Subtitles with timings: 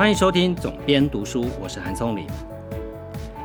[0.00, 2.26] 欢迎收听总编读书，我是韩松林。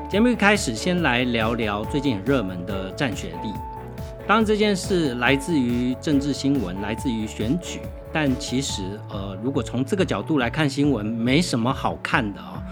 [0.09, 3.51] 节目一开始，先来聊聊最近很热门的战学历。
[4.25, 7.81] 当然，这件事来自于政治新闻，来自于选举，
[8.13, 12.63] 但其实，呃，如果从这个角度来看新闻，没什么好看的啊。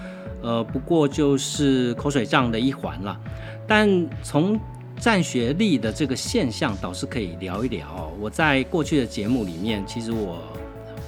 [0.43, 3.19] 呃，不过就是口水仗的一环了。
[3.67, 4.57] 但从
[4.97, 8.09] 占学历的这个现象，倒是可以聊一聊。
[8.17, 10.37] 我在过去的节目里面，其实我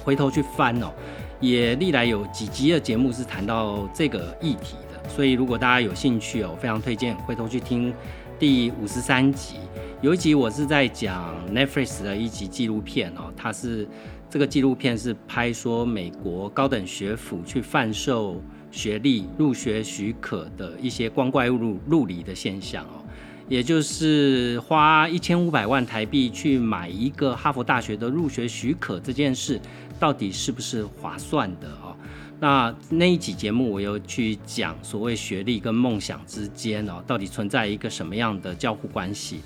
[0.04, 0.92] 回头去翻哦。
[1.40, 7.92] 也历来有几集的节目是谈到这个议题的，所以如果大家有兴趣哦，我非常推荐回头去听
[8.38, 9.56] 第五十三集。
[10.00, 13.86] 有一集我是在讲 Netflix 的一集纪录片哦，它是
[14.30, 23.04] 这个纪录片是拍说美国高等学府去贩售学历入学许可的一些光怪陆陆离的现象哦，
[23.48, 29.60] 也就是花一千五百万台币去买一个哈佛大学的入学许可这件事。
[29.98, 31.96] 到底是不是划算的哦？
[32.38, 39.40] 那那一集节目我又去讲所谓学历跟梦想之间哦，到底存在一个什么样的交互关系？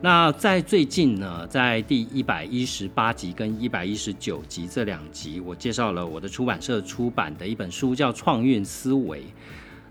[0.00, 9.20] 那在最近呢，在第一百一十八集跟一百一十九集这两集，我介绍了我的出版社出版的一本书，叫《创运思维》。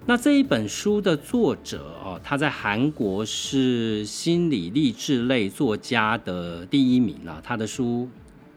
[0.05, 8.09] 那这一本书的作者哦，他在韩国是心理励志类作家的第一名啊，他的书。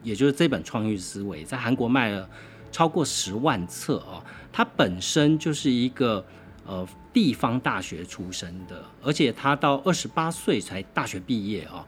[0.07, 2.29] 也就是这本《创意思维》在韩国卖了
[2.71, 6.25] 超过十万册哦，他本身就是一个
[6.65, 11.85] 呃地方大学出身的，而且他到二十八岁才大学毕业哦。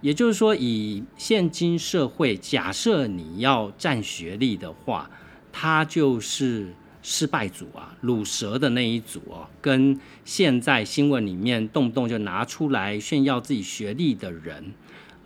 [0.00, 5.10] 也就是说，以现今社会，假设你要占学历的话，
[5.52, 6.72] 他就是
[7.02, 14.72] 失败组啊，卤蛇的那一组哦，跟现在新闻里面动不动就拿出来炫耀自己学历的人。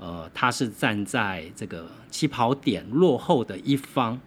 [0.02, 4.18] 呃，他是站在这个起跑点落后的一方，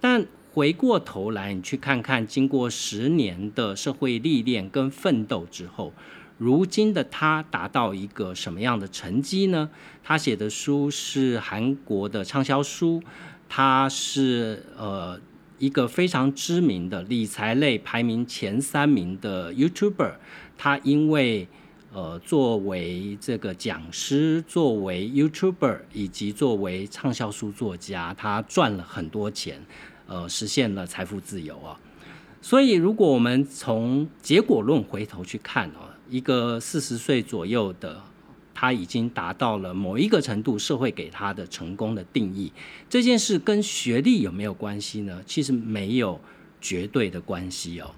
[0.00, 5.92] 但回过头来，你去看看，经过十年的社会历练跟奋斗之后，
[6.38, 9.70] 如今的他达到一个什么样的成绩呢？
[10.02, 13.00] 他写的书是韩国的畅销书，
[13.48, 15.20] 他是呃
[15.58, 20.14] 一个非常知名的理财类排名前三名的 YouTuber，
[20.58, 21.46] 他因为。
[21.94, 29.62] 呃，作为这个讲师，作为 YouTuber，以及作为畅销书作家，他赚了很多钱，
[30.06, 31.78] 呃，实现了财富自由啊。
[32.40, 38.02] 所以，如果我们从结果论回头去看哦，一个四十岁左右的，
[38.54, 42.50] 他已经达到了某一个程度，社会给他的成功的定义，
[42.88, 45.22] 这件事跟学历有没有关系呢？
[45.26, 46.18] 其实没有
[46.58, 47.90] 绝对的关系哦。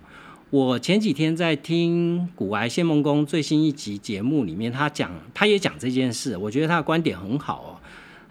[0.55, 7.71] 我前几天在听古癌谢梦工最新一集节目里面，他讲，他也讲这件事，我觉得他的观点很好哦。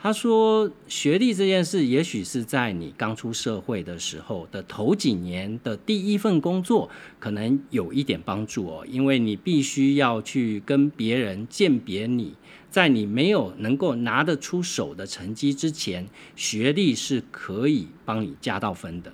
[0.01, 6.89] 他说，学历这件事，也许是在你刚出社会的时候的头几年的第一份工作，
[7.19, 12.33] 可能有一点帮助哦，因为你必须要去跟别人鉴别你
[12.69, 16.07] 在你没有能够拿得出手的成绩之前，
[16.37, 19.11] 学历是可以帮你加到分的。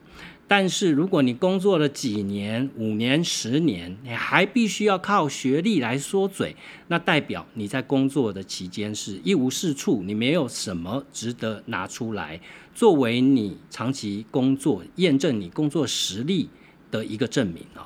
[0.51, 6.55] 但是，如果你工作了几年、五年、十年，你还必须要靠学历来说嘴，
[6.87, 12.41] 那代表你在工作的期间是一无是处，你没有什么值得拿出来
[12.73, 16.49] 作为你长期工作验证你工作实力
[16.89, 17.85] 的一个证明哦。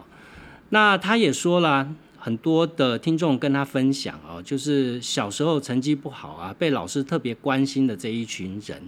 [0.69, 8.81] 那他也说了很多的听众跟他分享哦，就是小时候成绩不好啊，被老师特别关心的这一群人，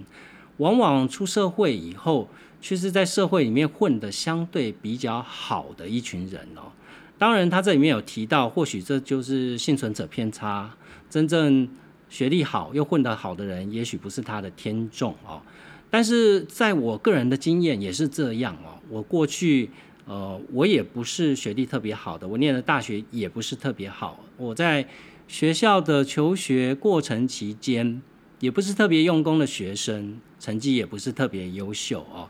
[0.56, 2.30] 往往出社会以后。
[2.60, 6.72] 却是在社会里面混得相对比较好的一群人哦。
[7.18, 10.70] 当然，他这里面有提到，或许这就是幸存者偏差。
[11.08, 11.68] 真正
[12.10, 15.40] 学历好又混得好的人，也许不是他的天众哦。
[15.88, 18.76] 但是在我个人的经验也是这样哦。
[18.90, 19.70] 我过去
[20.04, 24.22] 呃，我也不是学历特别好的，我念的大学也不是特别好。
[24.36, 24.86] 我在
[25.26, 28.02] 学校的求学过程期间，
[28.40, 32.28] 也不是特别用功的学生，成绩也不是特别优秀哦。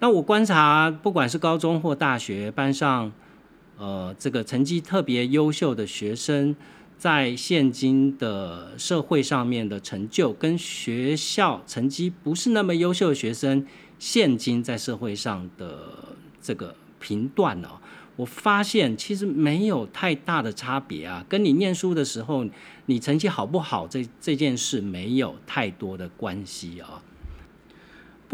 [0.00, 3.10] 那我观察，不管是高中或大学班上，
[3.78, 6.54] 呃，这个成绩特别优秀的学生，
[6.98, 13.66] 在现今的社会上面的成就，跟学校成绩不是那么优秀的学生，
[13.98, 15.78] 现今在社会上的
[16.42, 17.70] 这个评断呢，
[18.16, 22.44] 我发现其实没有太大的差别啊，跟你念书的时候，
[22.86, 27.02] 你成绩好不好，这这件事没有太多的关系啊。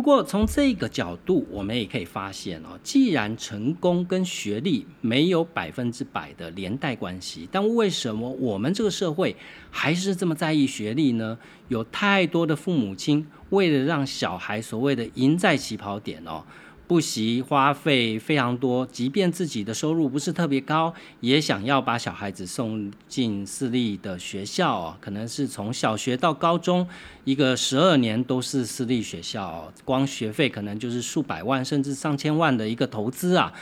[0.01, 9.37] 不过从这个角度，我们也可以发现哦，既然成功跟学历没有百分之百的连带关系，但为什么我们这个社会
[9.71, 11.37] 还是这么在意学历呢？
[11.69, 16.43] 有太多的父母亲为了让小孩所谓的赢在起跑点哦，
[16.91, 26.85] 不惜花费非常多，即便自己的收入不是特别高，也想要把小孩子送进私立的学校，可能是从小学到高中，
[27.23, 33.53] 一个十二年都是私立学校，光学费可能就是数百万甚至上千万的一个投资啊。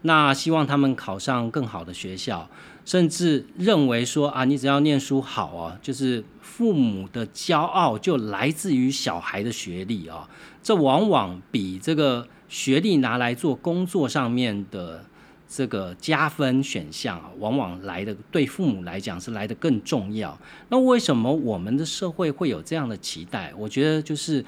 [0.00, 2.48] 那希望他们考上更好的学校，
[2.86, 10.26] 甚至认为说啊，你只要念书好啊，就是父母的骄傲就来自于小孩的学历啊。
[10.62, 15.04] 这往往比这个学历拿来做工作上面的
[15.48, 20.38] 这个加分选项啊，往往来的对父母来讲是来的更重要。
[20.68, 23.52] 那为什么我们的社会会有这样的期待？
[23.56, 24.44] 我觉得就是。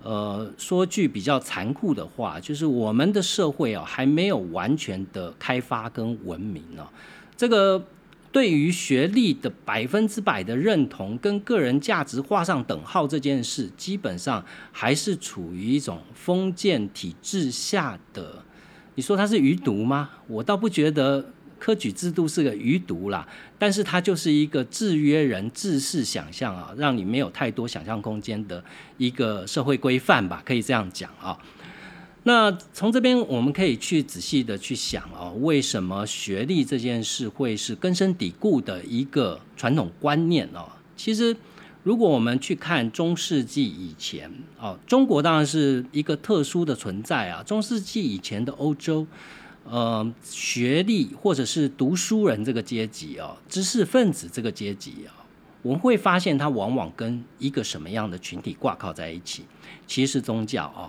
[0.00, 6.86] 呃，说句比较残酷的话，就是我们的社会啊，还没有完全的开发跟文明呢。
[7.36, 7.84] 这个
[8.38, 18.44] 对于学历的百分之百的认同跟个人价值画上等号这件事，基本上还是处于一种封建体制下的。
[18.94, 20.10] 你说它是余毒吗？
[20.28, 21.32] 我倒不觉得。
[21.58, 23.26] 科举制度是个余毒啦，
[23.58, 28.62] 但是它就是一个制约人、自视想象啊，让你没有太多想象空间的
[28.96, 31.36] 一个社会规范吧，可以这样讲啊。
[32.28, 40.68] 那从这边我们可以去仔细的去想啊，为什么学历这件事会是根深蒂固的一个传统观念哦？
[40.94, 41.34] 其实，
[41.82, 44.30] 如果我们去看中世纪以前
[44.60, 47.42] 哦，中国当然是一个特殊的存在啊。
[47.42, 49.06] 中世纪以前的欧洲。
[49.70, 55.12] 呃，学历或者是读书人这个阶级哦，知识分子这个阶级啊，
[55.60, 59.44] 我们会发现它往往跟一个什么样的群体挂靠在一起？
[59.86, 60.88] 其实宗教哦。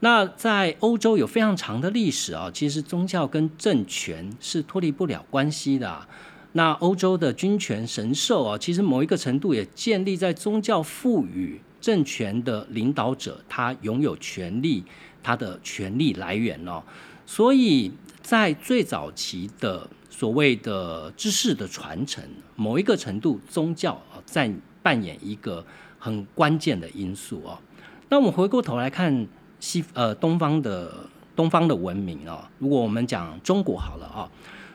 [0.00, 6.06] 那在欧洲有非常长的历史啊，其实宗教跟政权是脱离不了关系的。
[6.52, 14.84] 那欧洲的君权神授啊，其实某一个程度也建立在宗教赋予政权的领导者，他拥有权力，
[15.22, 16.82] 他的权力来源哦。
[17.26, 17.90] 所以
[18.22, 22.22] 在最早期的所谓的知识的传承，
[22.54, 24.52] 某一个程度，宗教在
[24.82, 25.64] 扮演一个
[25.98, 27.58] 很关键的因素哦。
[28.08, 29.26] 那我们回过头来看
[29.60, 30.92] 西呃东方的
[31.34, 34.30] 东方的文明哦，如果我们讲中国好了啊，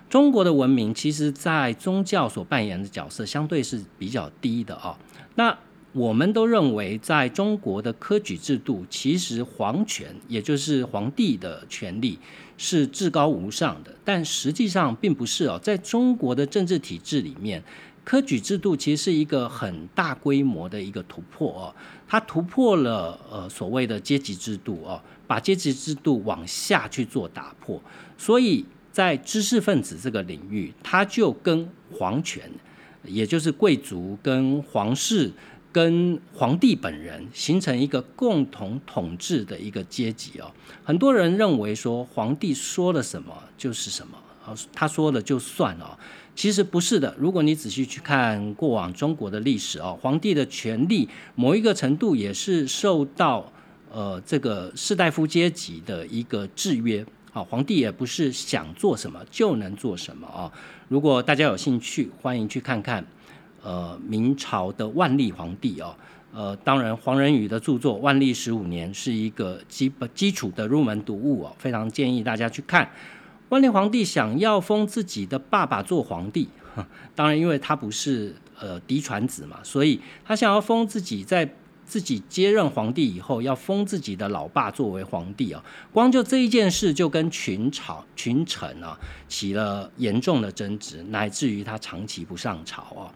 [0.10, 4.98] 中国的文明其实在宗教所扮演的角色相对是比较低的啊。
[5.36, 5.58] 那
[5.94, 12.18] 我们都认为，在中国的科举制度，其实皇权，也就是皇帝的权力，
[12.58, 13.94] 是至高无上的。
[14.06, 17.62] 但实际上并不是哦，在中国的政治体制里面，
[18.04, 21.76] 科举制度其实是一个很大规模的一个突破哦，
[22.08, 27.82] 它突破了呃所谓的阶级制度哦，把阶级制度往下去做打破。
[28.18, 32.50] 所以在知识分子这个领域，它就跟皇权，
[33.04, 35.32] 也就是贵族跟皇室。
[35.74, 40.52] 跟皇帝本人形成一个共同统治的一个阶级哦，
[40.84, 45.98] 很多人认为说皇帝说了什么就是什么啊，他说了就算了，
[46.42, 47.14] 其实不是的。
[47.20, 53.48] 如果你仔细去看过往中国的历史哦，皇帝的权力某一个程度也是受到
[53.92, 60.52] 呃这个士大夫阶级的一个制约啊，皇帝也不是想做什么就能做什么啊。
[60.88, 63.06] 如果大家有兴趣，欢迎去看看。
[63.62, 65.96] 呃，明朝的万历皇帝哦，
[66.34, 72.90] 呃，当然黄仁宇的著作《万历十五年》是一个基本基础的入门读物哦，非常建议大家去看。
[73.52, 76.48] 万历皇帝想要封自己的爸爸做皇帝，
[77.14, 81.54] 当然因为他不是呃嫡传子嘛，所以他想要封自己在
[81.86, 85.62] 自己接任皇帝以后，要封自己的老爸作为皇帝啊。
[85.92, 93.12] 光就这一件事，就跟群朝群臣啊起了严重的争执，乃至于他长期不上朝啊。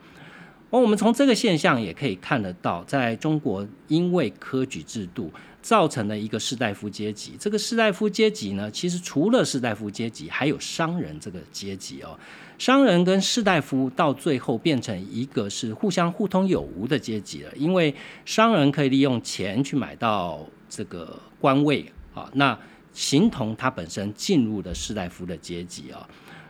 [0.70, 5.32] 而我们从这个现象也可以看得到，在中国因为科举制度
[5.66, 7.34] 造成了一个士大夫阶级。
[7.40, 12.16] 这个士大夫阶级呢，其实除了士大夫阶级，还有商人这个阶级哦。
[12.60, 17.92] 商人跟士大夫到最后变成一个是互相互通有无的阶级了，因为
[18.26, 22.56] 商人可以利用钱去买到这个官位啊，那
[22.94, 26.08] 形同他本身进入了士大夫的阶级啊。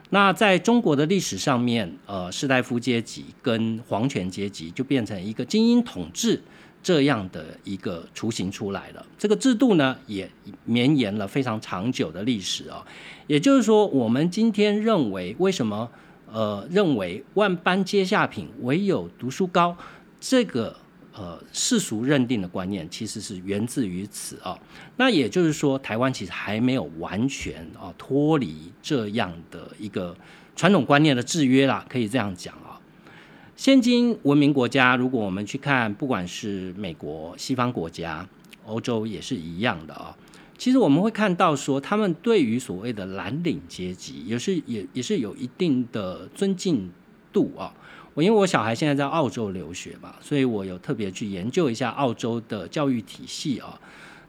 [0.10, 6.42] 那在中国的历史上面，呃，士大夫阶级跟皇权阶级就变成一个精英统治
[6.86, 9.04] 这样的一个雏形出来了。
[9.18, 10.30] 这个制度呢，也
[10.66, 12.86] 绵延了非常长久的历史啊。
[13.26, 15.90] 也就是说，我们今天认为，为什么
[16.32, 19.76] 呃认为万般皆下品，唯有读书高
[20.20, 20.76] 这个？
[21.18, 24.60] 呃，世俗认定的观念其实是源自于此啊。
[24.98, 30.14] 那也就是说，台湾其实还没有完全啊脱离这样的一个
[30.58, 32.54] 传统观念的制约啦，可以这样讲。
[33.56, 38.28] 现今文明国家，如果我们去看，不管是美国、西方国家、
[38.66, 40.14] 欧洲也是一样的啊。
[40.58, 46.92] 其实我们会看到说，他们对于所谓的蓝领阶级也是也也是有一定的尊敬
[47.32, 47.74] 度啊。
[48.14, 53.80] 我因为我小孩现在在澳洲留学嘛，所以我有特别去研究一下澳洲的教育体系啊。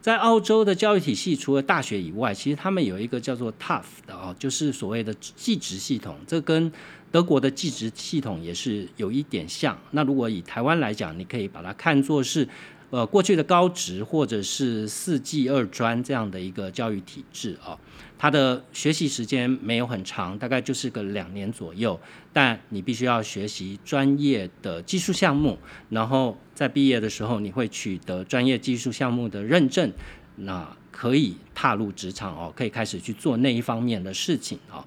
[0.01, 6.15] 在澳洲的教育体系，除了大学以外，其实他们有一个叫做 Tough 的啊，就是所谓的技职系统。
[6.29, 6.71] 这跟
[7.11, 9.79] 德国的技职系统也是有一点像。
[9.91, 12.49] 那如果以台湾来讲，你可以把它看作是。
[12.89, 17.77] 呃，过去的高职或者是四技二专这样的一个教育体制啊，
[18.17, 21.99] 它的学习时间没有很长，大概就是个两年左右。
[22.33, 25.59] 但你必须要学习专业的技术项目，
[25.91, 29.93] 然后在毕业的时候，你会取得专业技术项目的认证，
[30.37, 34.87] 那可以踏入职场哦，可以开始去做那一方面的事情啊。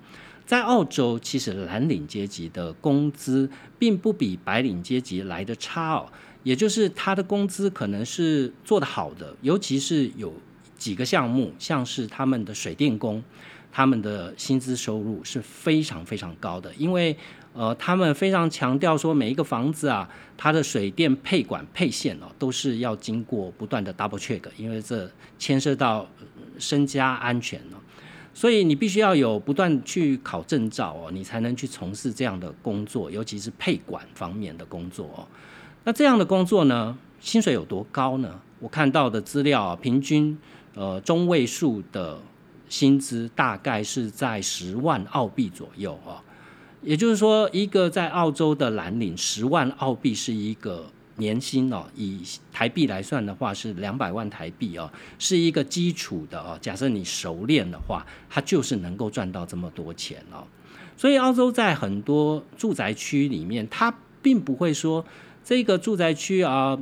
[0.50, 6.12] 在澳洲，其实蓝领阶级的工资并不比白领阶级来的差哦。
[6.41, 10.34] 也就是他的工资可能是做得好的，尤其是有
[10.75, 13.24] 几个项目，像是他们的水电工，
[13.72, 17.15] 他们的薪资收入是非常非常高的，因为
[17.53, 26.10] 呃，他们非常强调说每一个房子啊，它的水电配管配线哦，都是要经过不断的 double check，因为这牵涉到
[26.58, 27.77] 身家安全哦，
[28.33, 35.27] 所以你必须要有不断去考证照哦，你才能去从事这样的工作，尤其是配管方面的工作哦。
[35.83, 38.39] 那这样的工作呢，薪水有多高呢？
[38.59, 40.38] 我看到的资料，啊平均
[40.75, 42.19] 呃中位数的
[42.67, 46.19] 薪资大概是在十万澳币左右哦。
[46.81, 50.86] 也就是说，一个在澳洲的蓝领，十万澳币是一个
[51.19, 56.57] 年薪哦，以台币来算的话是两百万台币哦，是一个基础的哦。
[56.59, 60.47] 假设你熟练的话，它就是能够赚到这么多钱哦。
[60.97, 65.05] 所以，澳洲在很多住宅区里面，它并不会说。
[65.41, 66.77] 这个住宅区啊，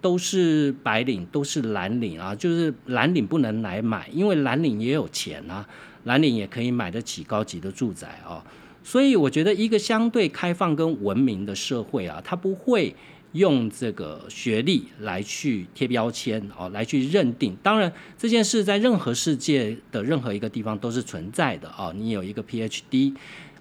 [0.00, 5.68] 都是白领，都是蓝领啊，就是蓝领不能来买，因为蓝领也有钱啊，
[6.04, 8.42] 蓝领也可以买得起高级的住宅啊。
[8.82, 12.94] 所以我觉得一个相对开放跟文明的社会啊，它不会
[13.36, 17.56] 用这个学历来去贴标签哦，来去认定。
[17.62, 21.92] 当然这件事在任何世界的任何一个地方都是存在的哦。
[21.96, 23.14] 你有一个 PhD，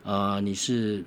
[0.04, 1.04] 呃，你是。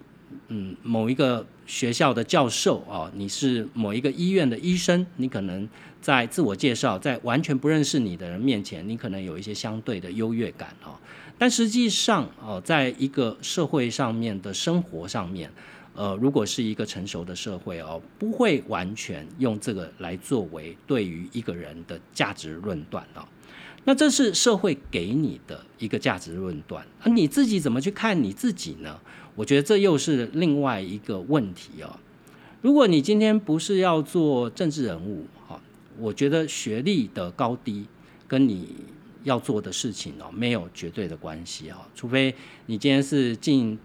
[0.48, 5.66] 嗯，某一个学校的教授哦，你是某一个医院的医生，你可能
[6.02, 10.92] 在自我介绍，在完全不认识你的人面前，你可能有一些相对的优越感哦。
[11.38, 15.50] 但实际上，哦，在一个社会上面的生活上面，
[15.98, 23.28] 呃，如果是一个成熟的社会哦，不会完全用这个来作为对于一个人的价值论断啊。
[23.82, 28.96] 那这是社会给你的一个价值论断，而你自己怎么去看你自己呢？
[29.34, 31.98] 我觉得这又是另外一个问题哦。
[32.62, 35.60] 如果你今天不是要做政治人物，哈，
[35.98, 37.84] 我觉得学历的高低
[38.28, 38.68] 跟你
[39.24, 41.76] 要做的事情哦没有绝对的关系哦。
[41.96, 42.32] 除非
[42.66, 43.76] 你今天是进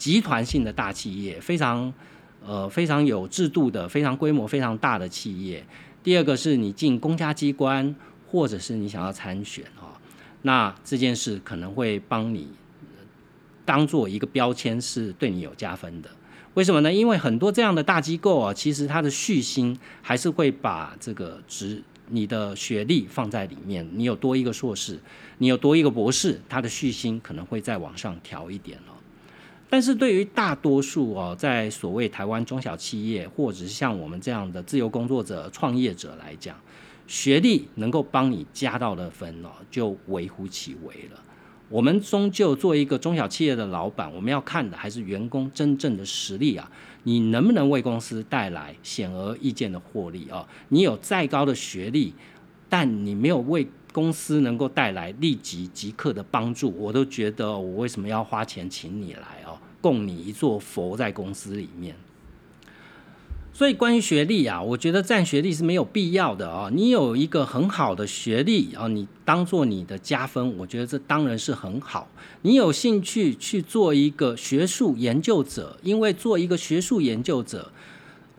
[0.00, 1.92] 集团性的大企业，非常
[2.42, 5.62] 呃非常有制度的、非常规模非常大的企业。
[6.02, 7.94] 第二个是你进公家机关，
[8.26, 9.92] 或者是你想要参选啊，
[10.40, 12.48] 那这件事可能会帮你。
[13.66, 16.10] 当做一个标签是对你有加分的，
[16.54, 16.92] 为什么呢？
[16.92, 23.88] 因为很多这样的大机构啊，其实它的续薪还是会把这个职你的学历放在里面。
[23.92, 24.98] 你有多一个硕士，
[25.38, 28.76] 你有多一个博士，它的续薪可能会再往上调一点。
[29.70, 36.56] 但是对于大多数哦，在所谓台湾中小企业，或者是像我们这样的自由工作者、创业者来讲，
[37.06, 41.22] 学历能够帮你加到的分哦，就微乎其微了。
[41.68, 46.68] 我们终究做一个中小企业的老板，我们要看的还是员工真正的实力啊！
[47.04, 50.44] 你能不能为公司带来显而易见的获利啊？
[50.70, 52.12] 你有再高的学历，
[52.68, 61.94] 但你没有为公司能够带来立即即刻的帮助，我都觉得我为什么要花钱请你来哦，供你一座佛在公司里面？
[63.52, 66.70] 所以关于学历啊，我觉得占学历是没有必要的啊。
[66.72, 72.08] 你有一个很好的学历啊，你当做你的加分，我觉得这当然是很好。
[72.42, 77.70] 你有兴趣去做一个学术研究者，因为做一个学术研究者，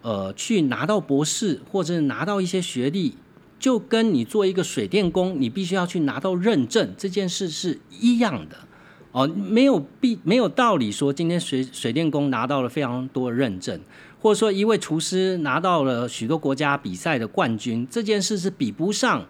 [0.02, 3.14] 呃，去拿到博士或者拿到一些学历，
[3.62, 8.58] 就跟你做一个水电工，你必须要去拿到认证，这件事是一样的
[9.14, 9.26] 哦。
[9.26, 13.80] 没有必没有道理说今天水水电工拿到了非常多认证。
[14.24, 19.26] 或者说，一位厨师拿到了许多国家比赛的冠军，这件事是比不上，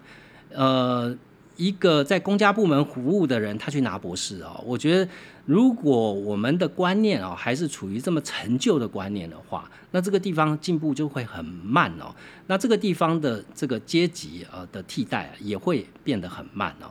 [0.50, 1.16] 呃，
[1.56, 4.62] 一个在公家部门服务的人他去拿博士哦。
[4.66, 5.08] 我觉得，
[5.44, 12.14] 如果我们的观念哦还是处于这么陈旧的观念的话，那这个地方进步就会很慢哦。
[12.46, 16.90] 那这个地方的这个阶级呃的替代也会变得很慢哦。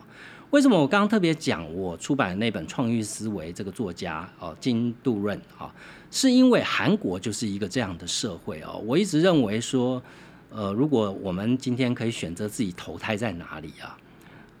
[0.50, 5.74] 为什么我刚刚特别讲我出版的那本《创意思维》这个作家哦金杜润啊，
[6.10, 8.82] 是因为韩国就是一个这样的社会哦。
[8.84, 10.02] 我一直认为说，
[10.50, 13.96] 呃，如果我们今天可以选择自己投胎在哪里啊，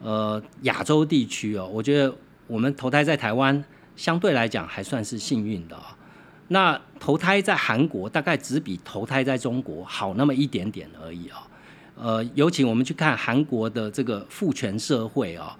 [0.02, 2.12] 呃，亚洲地区哦，我觉得
[2.46, 5.96] 我们投胎在台湾相对来讲还算是幸运的啊。
[6.48, 11.36] 那投胎在韩国大概只比投胎在中国好那么一点点而已哦。
[11.94, 15.52] 呃，有请我们去看韩国的这个父权社会哦，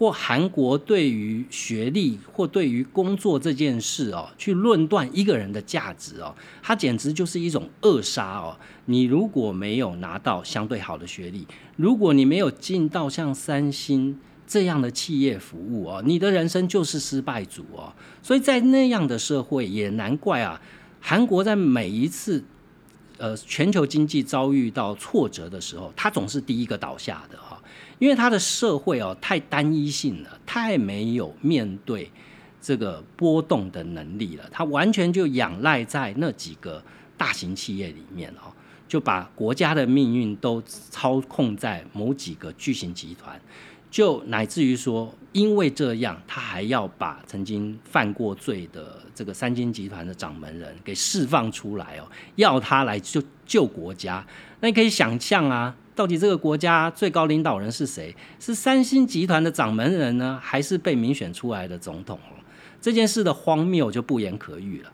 [0.00, 8.56] 或韩国对于学历或对于工作这件事哦，去论断一个人的价值哦，它简直就是一种扼杀哦。
[8.86, 17.92] 你如果没有拿到相对好的学历，如果你没有进到像三星这样的企业服务哦，你的人生就是失败组哦。
[18.22, 20.58] 所以在那样的社会，也难怪啊，
[20.98, 22.42] 韩国在每一次。
[23.18, 27.49] 呃，全球经济遭遇到挫折的时候，它总是第一个倒下的哈，
[28.00, 32.10] 因为他的社会哦太单一性了，太没有面对
[32.60, 36.82] 这个波动的能力了，他完全就仰赖在那几个
[37.16, 38.50] 大型企业里面哦，
[38.88, 43.40] 就把国家的命运都操控在某几个巨型集团。
[43.90, 54.24] 就乃至于说，因为这样，他还要把曾经犯过罪的这个三金集团的掌门人给释放出来哦，要他来救救国家。
[54.60, 58.16] 那你可以想象啊，到底这个国家最高领导人是谁？
[58.38, 62.18] 是三星集团的掌门人呢，还是被民选出来的总统？
[62.80, 64.90] 这件事的荒谬就不言可喻了。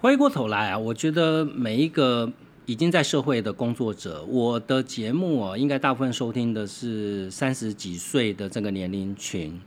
[0.00, 2.32] 回过头来啊，我觉得每一个。
[2.66, 9.60] 已经在社会的工作者，我的节目哦，应该大部分收听的是三十几岁的这个年龄群，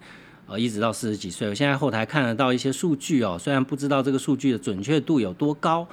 [0.48, 1.48] 呃，一直到四十几岁。
[1.48, 5.88] 我现在后台看得到一些数据哦，虽然不知道这个数据的准确度有多高，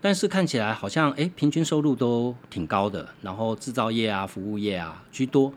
[0.00, 5.52] 但是看起来好像诶，平均收入都挺高的，然后制造业啊、服务业啊居多。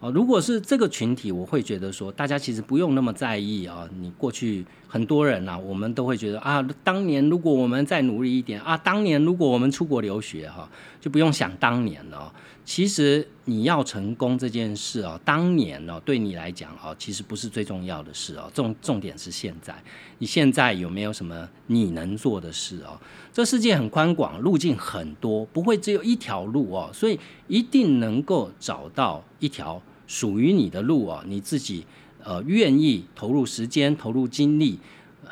[0.00, 3.88] 啊，如果是这个群体，我会觉得说，大家其实不用那么在意啊。
[4.00, 10.68] 你过去很多人呐，我们都会觉得啊，当年如果我们再努力一点啊，当年如果我们出国留学哈，
[11.00, 12.32] 就不用想当年了。
[12.64, 19.74] 其实你要成功这件事哦，当年呢对你来讲哦，其实不是最重要的事哦，重重点是现在，
[20.18, 22.98] 你现在有没有什么你能做的事哦？
[23.32, 31.84] 这世界很宽广，路径很多，不会只有一条路哦，所以一定能够找到一条属于你的路哦，你自己
[32.22, 34.78] 呃愿意投入时间、投入精力。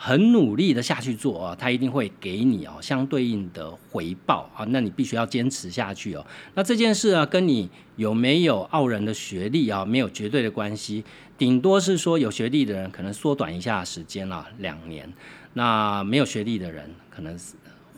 [0.03, 6.27] 很努力的下去做啊，他一定会给你哦相对应的回报啊，那你必须要坚持下去哦。
[6.55, 11.05] 那这件事啊，跟你有没有傲人的学历啊，没有绝对的关系，
[11.37, 15.07] 顶多是说有学历的人可能缩短一下时间啊，两年；
[15.53, 17.39] 那没有学历的人可能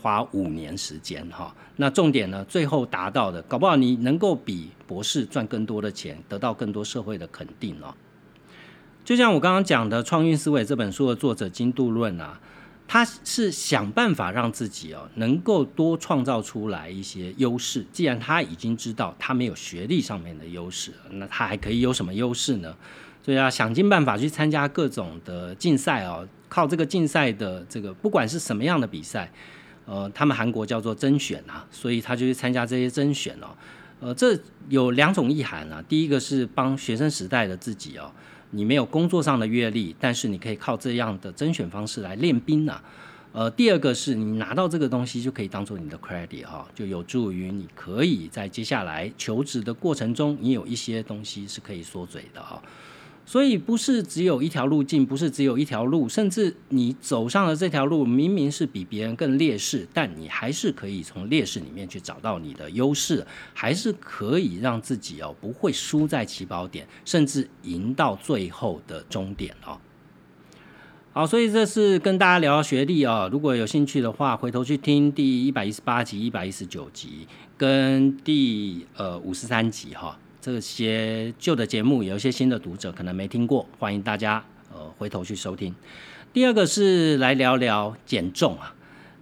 [0.00, 1.54] 花五年时间哈。
[1.76, 7.94] 那重点呢，最后达到的，搞不好你能够比博士赚更多的钱，得到更多社会的肯定哦。
[9.04, 12.38] 就像我刚刚讲的《创运思维》这本书的作者金度论啊，
[12.86, 17.84] 他是想办法让自己哦能够多创造出来一些优势。
[17.90, 22.74] 既然他已经知道他没有学历上面的优势，那他还可以有什么优势呢？
[23.24, 29.32] 所以要想尽办法去参加各种的竞赛哦，靠这个竞赛的这个不管是什么样的比赛，
[29.84, 33.48] 呃，他们韩国叫做甄选啊，所以他就去参加这些甄选哦。
[33.98, 34.38] 呃，这
[34.68, 38.12] 有两种意涵啊，第一个是帮学生时代的自己哦。
[38.52, 42.80] 你没有工作上的阅历，但是你可以靠这样的甄选方式来练兵啊。
[43.32, 52.62] 呃，第二个是你拿到这个东西就可以当做你的 credit 哈，就有助于你可以在接下来求职的过程中，你有一些东西是可以缩嘴的哈。
[53.24, 69.78] 所以不是只有一条路径，不是只有一条路，甚至你走上了这条路，明明是比别人更劣势，但你还是可以从劣势里面去找到你的优势，还是可以让自己哦不会输在起跑点，甚至赢到最后的终点哦。
[71.12, 80.18] 好，所以这是跟大家聊学历哦，如果有兴趣的话，回头去听第一百一十八集、一百一十九集跟第呃五十三集哈。
[80.42, 85.72] 这些旧的节目有一些新的读者可能没听过，欢迎大家呃回头去收听。
[86.32, 88.74] 第二个是来聊聊减重啊，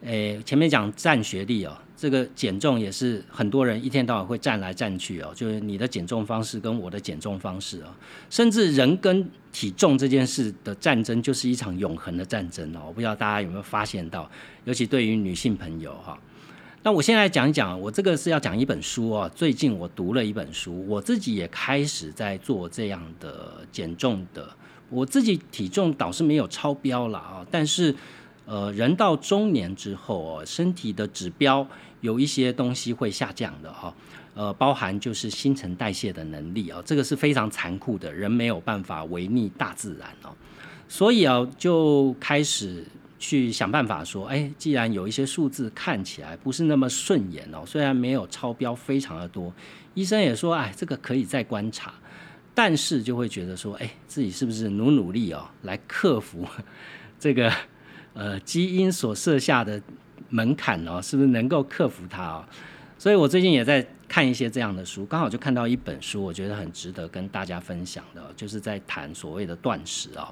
[0.02, 7.94] 诶前面讲占学历哦，这个减重也是很多人一天到晚会站来站去哦，就是你的减重方式跟我的减重方式啊，
[8.30, 14.26] 甚至人跟体重这件事的战争就是一场永恒的战争哦，我不知道大家有没有发现到，
[14.64, 16.18] 尤其对于女性朋友哈。
[16.82, 19.30] 那我现在讲一讲，我这个是要讲一本书哦。
[19.34, 24.48] 最近我读了一本书，我自己也开始在做这样的减重的。
[24.88, 27.94] 我自己体重倒是没有超标了啊，但是
[28.46, 31.66] 呃，人到中年之后哦，身体的指标
[32.00, 33.94] 有一些东西会下降的哈。
[34.34, 40.34] 呃，包含就是新陈代谢的能力啊，这个是非常残酷的，人没有办法违逆大自然哦。
[40.88, 42.82] 所以啊，就开始
[43.20, 49.52] 去想办法说，哎，既然有一些数字看起来不是那么顺眼哦，虽然没有超标非常的多，
[49.92, 51.92] 医生也说，哎，这个可以再观察，
[52.54, 56.48] 但是就会觉得说，哎，自己是不是努努力哦，来克服
[57.20, 57.52] 这个
[58.14, 59.80] 呃基因所设下的
[60.30, 62.44] 门槛哦，是不是能够克服它哦？
[62.98, 70.26] 所以我最近也在看一些这样的书，刚好就看到一本书，我觉得很值得跟大家分享的，就是在谈所谓的断食哦。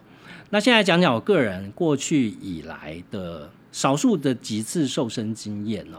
[0.51, 5.99] 那现在讲讲我个人过去以来的少数的几次瘦身经验哦。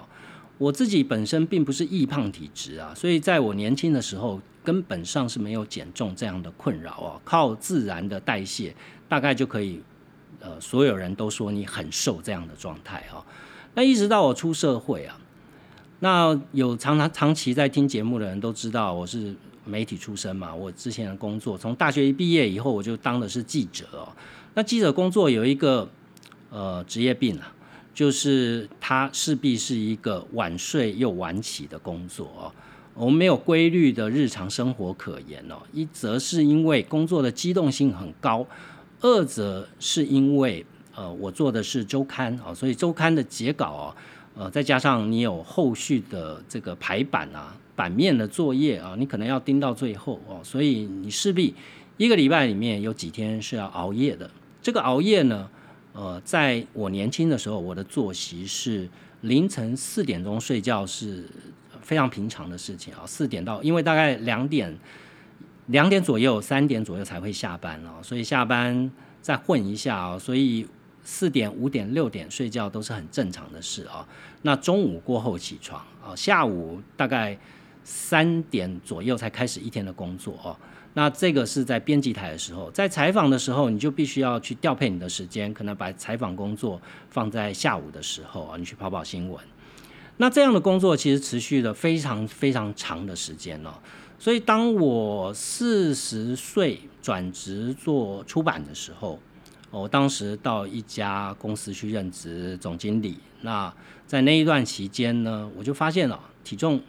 [0.58, 8.76] 我自己本身并不是易胖体质啊，所以在我年轻的时候根本上是没有减重这样的困扰哦，靠自然的代谢
[9.08, 9.82] 大概就可以，
[10.42, 13.24] 呃，所有人都说你很瘦这样的状态哦。
[13.74, 15.18] 那一直到我出社会啊。
[16.02, 19.34] 那有常常长期在听节目的人都知道，我是
[19.70, 20.54] 媒体出身嘛。
[20.54, 24.10] 我之前的工作，从大学一毕业以后，我就当的是记者哦。
[24.56, 25.88] 那记者工作有一个
[26.50, 27.54] 呃职业病啊，
[27.94, 32.52] 就是它势必是一个晚睡又晚起的工作哦。
[32.96, 35.56] 我们没有规律的日常生活可言哦。
[35.72, 38.46] 一则是因为工作的机动性很高，
[39.00, 43.96] 二则是因为呃我做的是周刊哦，所以周刊的截稿哦。
[44.40, 51.54] 呃，再加上你有后续的这个排版啊、版面的作业啊，你可能要盯到最后哦，所以你势必
[51.98, 54.32] 一个礼拜里面有几天是要熬夜的。
[54.62, 55.50] 这个熬夜呢，
[55.92, 58.88] 呃，在我年轻的时候，我的作息是
[59.20, 61.26] 凌晨四点钟睡觉是
[61.82, 63.04] 非常平常的事情啊。
[63.06, 64.74] 四点到，因为大概两点
[65.66, 68.90] 两点左右、三点左右才会下班哦，所以下班
[69.22, 70.66] 再混一下哦，所以。
[71.12, 74.08] 四点、五点、六点睡觉都是很正常的事啊。
[74.44, 77.36] 那中午过后起床啊，下午大概
[77.84, 80.56] 三点左右才开始一天的工作哦。
[80.94, 89.44] 那这个是在编辑台的时候，在采访的时候，你就必须要去调配你的时间，可能把采访工作放在下午的时候啊，你去跑跑新闻。
[90.18, 93.74] 那这样的工作其实持续了非常非常长的时间哦。
[94.20, 99.20] 所以当我四十岁转职做出版的时候。
[99.72, 103.72] 我当时到一家公司去任职总经理，那
[104.08, 106.82] 在那一段期间呢，我就发现了体重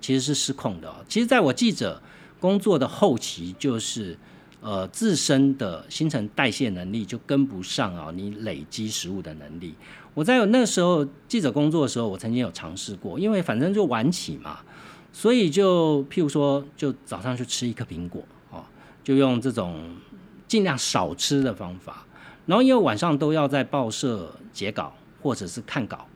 [0.00, 0.92] 其实是失控的。
[1.08, 2.02] 其实，在我记者
[2.40, 4.18] 工作的后期，就是
[4.60, 9.74] 呃自身的新陈代谢能力就跟不上啊，你累积食物的能力。
[10.12, 14.58] 我在那时候记者工作的时候，我曾经有尝试过，因为反正就晚起嘛，
[15.12, 18.64] 所以就譬如说，就早上去吃一颗苹果哦，
[19.04, 19.96] 就用这种
[20.48, 22.03] 尽量少吃的方法。
[22.46, 26.06] 然后因为晚上都要在报社截稿或者是看稿，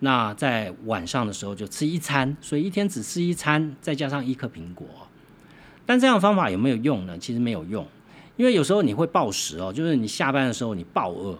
[0.00, 4.86] 那在晚上的时候就吃一餐，所以一天只吃一餐，再加上一颗苹果。
[5.86, 7.16] 但这样方法有没有用呢？
[7.18, 7.86] 其实没有用，
[8.36, 11.38] 因为有时候你会暴食哦，就是你下班的时候你暴饿，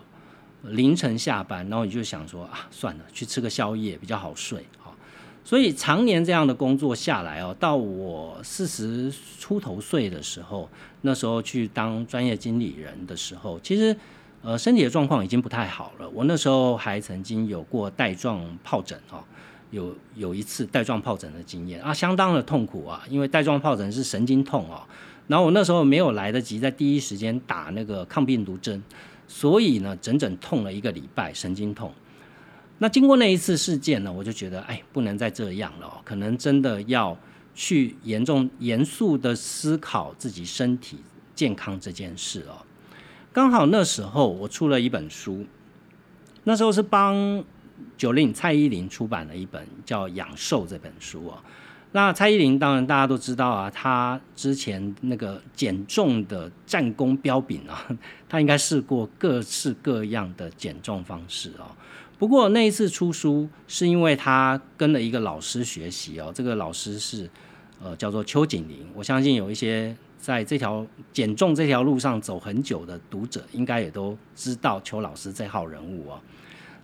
[0.62, 4.94] 凌晨下班，然后你就想说啊，算了，去吃个宵夜比较好睡啊。
[5.42, 10.68] 所以常年这样的工作下来哦，到我四十出头岁的时候，
[11.00, 13.96] 那时候去当专业经理人的时候，其实。
[14.42, 16.08] 呃，身体的状况已经不太好了。
[16.10, 19.22] 我那时候还曾经有过带状疱疹哦，
[19.70, 24.80] 有有一次带状疱疹的经验啊，相当的痛苦啊，因为带状疱疹是神经痛哦。
[25.26, 28.82] 然后我那时候没有来得及在第一时间打那个抗病毒针，
[29.28, 31.92] 所以呢，整整痛了一个礼拜，神经痛。
[32.78, 37.14] 那经过那一次事件呢，我就觉得，哎，不能再这样了，可能真的要
[37.54, 40.96] 去严重、严肃的思考自己身体
[41.34, 42.56] 健康这件事哦。
[43.32, 45.46] 刚好那时候我出了一本书，
[46.42, 47.44] 那时候是帮
[47.96, 51.38] 九令蔡依林出版了一本叫《养瘦》这本书哦。
[51.92, 57.86] 那蔡依林当然大家都知道啊，她之前那个减重的战功彪炳啊，
[58.28, 61.70] 她应该试过各式各样的减重方式哦。
[62.18, 67.30] 不过那一次出书是因为她跟了一个老师学习哦，这个老师是
[67.80, 69.96] 呃叫做邱景玲，我相信有一些。
[70.20, 76.20] 在这条减重这条路上走很久的读者，应该也都知道邱老师这号人物哦。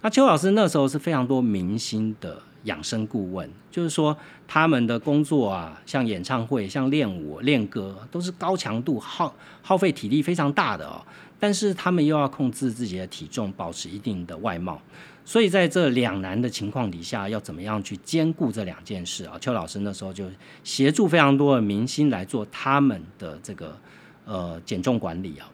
[0.01, 11.03] 那邱老师那时候是非常多明星的养生顾问，就是说他们的工作啊，像演唱会、像练舞、练歌，都是高强度、耗耗费体力非常大的哦。
[11.39, 14.81] 但是他们又要控制自己的体重，保持一定的外貌。
[15.27, 19.37] 所以在这两难的情况底下，要怎么样去兼顾这两件事啊？
[19.41, 20.25] 邱老师那时候就
[20.63, 23.77] 协助非常多的明星来做他们的这个
[24.25, 25.51] 呃减重管理啊。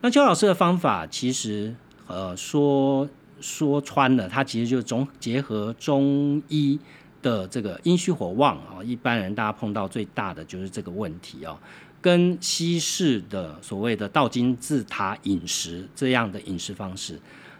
[0.00, 1.72] 那邱老师的方法其实
[2.08, 3.08] 呃说
[3.40, 6.76] 说穿了，他其实就中结合中医
[7.22, 11.56] 的这个阴虚火旺啊，一般人大家碰到最大的就是这个问题啊，
[12.02, 17.16] 跟西式的所谓的倒金字塔饮食这样的饮食方式，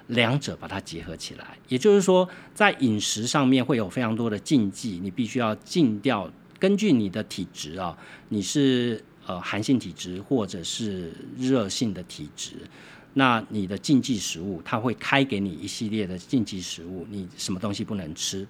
[0.08, 6.30] 两者把它结合起来，也就是说，在饮食上面会有非常多的禁忌，你必须要禁掉。
[6.58, 7.96] 根据你的体质啊，
[8.30, 12.54] 你是呃寒性体质或者是热性的体质，
[13.14, 18.44] 那你的禁忌食物，它会开给你一系列的禁忌食物，你什么东西不能吃？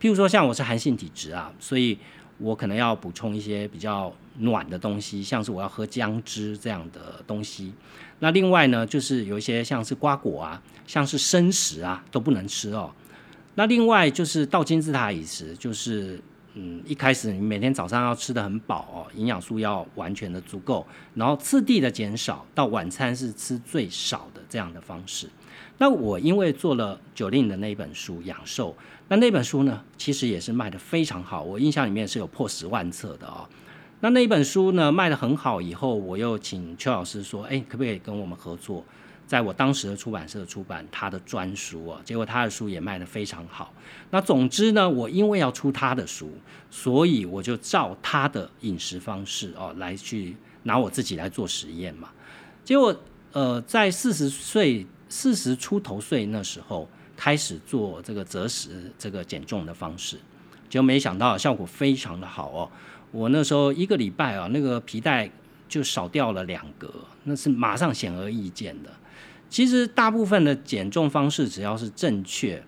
[0.00, 1.96] 譬如说像我是寒性体质啊，所以
[2.38, 7.72] 我可能要补充一些比较暖的东西，像是我要喝姜汁这样的东西。
[8.24, 12.90] 那另外呢，就是有一些像是瓜果啊，像是生食啊都不能吃哦。
[13.54, 16.18] 那另外就是倒金字塔饮食，就是。
[16.56, 25.28] 嗯，一开始你每天早上要吃的很饱哦，营养素要完全的足够，然后次第的减少，到晚餐是吃最少的这样的方式。
[25.78, 28.70] 那我因为做了九令的那一本书《养寿》，
[29.08, 33.44] 那那本书呢，其实也是卖的非常好，我印象里面是有破十万册的哦。
[34.00, 38.84] 那那一本书呢卖的很好以后，我又请邱老师说，哎，可不可以跟我们合作？
[39.26, 43.72] 在我当时的出版社出版他的专书啊，结果他的书也卖得非常好。
[44.10, 46.30] 那总之呢，我因为要出他的书，
[46.70, 52.10] 所以我就照他的饮食方式哦来去拿我自己来做实验嘛。
[52.62, 52.94] 结果
[53.32, 60.18] 呃，在四十岁、四十出头岁那时候开始做这个择食、这个减重的方式，
[60.68, 62.70] 就没想到效果非常的好哦。
[63.14, 65.30] 我那时候一个礼拜啊，那个皮带
[65.68, 68.90] 就少掉了两格，那是马上显而易见的。
[69.48, 72.60] 其实大部分的减重方式，只要是正确，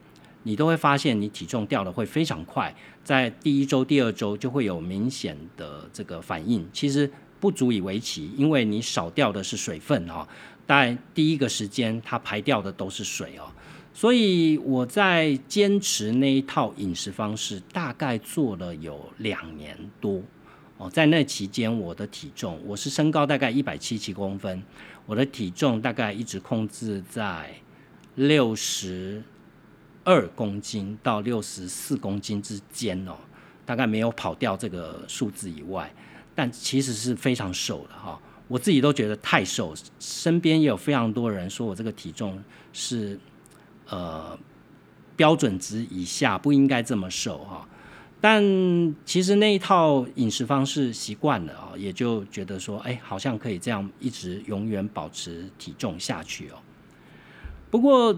[0.44, 6.64] 你都会发现你体重掉的会非常快，在第一周、第二周就会有明显的这个反应。
[6.72, 10.24] 其实不足以为奇，因为你少掉的是水分哦，
[10.64, 13.50] 但第一个时间它排掉的都是水哦。
[13.92, 20.22] 所以我在坚持那一套饮食方式，大概做了有两年多
[20.78, 20.90] 哦。
[20.90, 24.62] 在那期间，我的体重，我是身高大概一百七七公分。
[25.06, 27.54] 我的体重大概一直控制在
[28.16, 29.22] 六十
[30.02, 33.14] 二公斤到六十四公斤之间哦，
[33.64, 35.92] 大概没有跑掉这个数字以外，
[36.34, 43.18] 但其实是非常瘦的哈，我自己都觉得太瘦，身边也有非常多人说我这个体重是
[43.88, 44.36] 呃
[45.14, 47.68] 标准值以下，不应该这么瘦哈。
[48.28, 48.42] 但
[49.04, 56.58] 其实那一套饮食方式习惯了啊，也就觉得说，哎，好像可以这样一直永远保持体重下去哦。
[57.70, 58.12] 不过，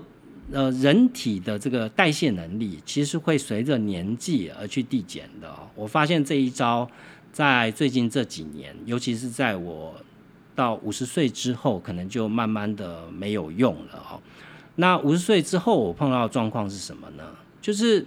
[0.50, 5.54] 呃，人体的这个代谢能力其实会随着年纪而去递减的。
[5.74, 6.90] 我发现这一招
[7.30, 9.94] 在最近这几年，尤其是在我
[10.54, 14.18] 到五十岁之后，可能就慢慢的没有用了哦。
[14.76, 17.24] 那五十岁之后，我碰到的状况是什么呢？
[17.60, 18.06] 就是。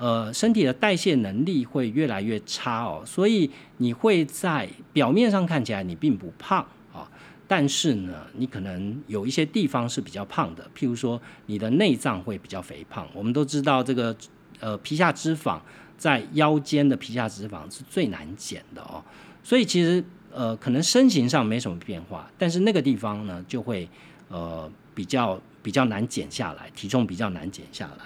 [0.00, 7.10] 呃，身体的代谢能力会越来越差哦，所以你会在表面上看起来你并不胖啊，
[7.48, 13.08] 但是呢，你可能有一些地方是比较胖的，譬如说你的内脏会比较肥胖。
[13.12, 14.16] 我们都知道这个
[14.60, 15.58] 呃皮下脂肪
[15.96, 19.02] 在腰间的皮下脂肪是最难减的哦，
[19.42, 23.88] 所以其实呃可能身形上没什么变化，但是那个地方呢就会
[24.28, 28.04] 呃比较比较难减下来，体重比较难减下来。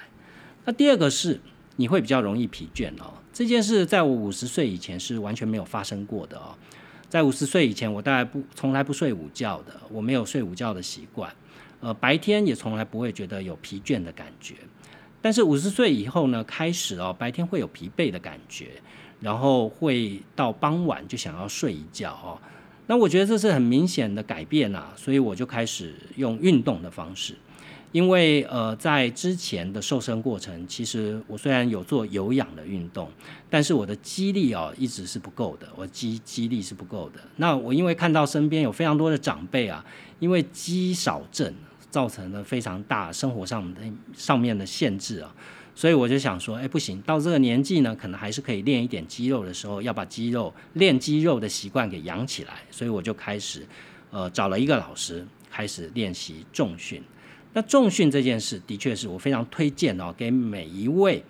[0.64, 1.38] 那第二个是。
[1.82, 3.12] 你会比较容易疲倦哦。
[3.32, 6.54] 这件事在我五十岁以前是完全没有发生过的哦。
[7.08, 11.28] 在五十岁以前，我大概不从来不睡午觉的，我没有睡午觉的习惯。
[11.80, 14.54] 呃，白天也从来不会觉得有疲倦的感觉。
[15.20, 18.80] 但是五十岁以后呢，开始哦，白天会有疲惫的感觉，
[19.18, 22.38] 然后会到傍晚就想要睡一觉哦。
[22.86, 27.34] 那我觉得这是很明显的改变啊，所以我就开始用运动的方式。
[27.92, 33.10] 因为呃，在之前的瘦身过程，其实我虽然有做有氧的运动，
[33.50, 37.20] 但是我的肌力哦一直是不够的，我肌肌力是不够的。
[37.36, 39.84] 那我因为看到身边有非常多的长辈啊，
[40.18, 41.54] 因为肌少症
[41.90, 43.80] 造成了非常大生活上的
[44.16, 45.34] 上面的限制啊，
[45.74, 53.66] 所以我就想说，哎，不行，到这个年纪呢，可能还是可以练一点肌肉的时候，要把肌肉练肌肉的习惯给养起来，所以我就开始
[54.10, 57.02] 呃找了一个老师，开始练习重训。
[57.54, 61.22] 那重训这件事，的确是我非常推荐哦，给每一位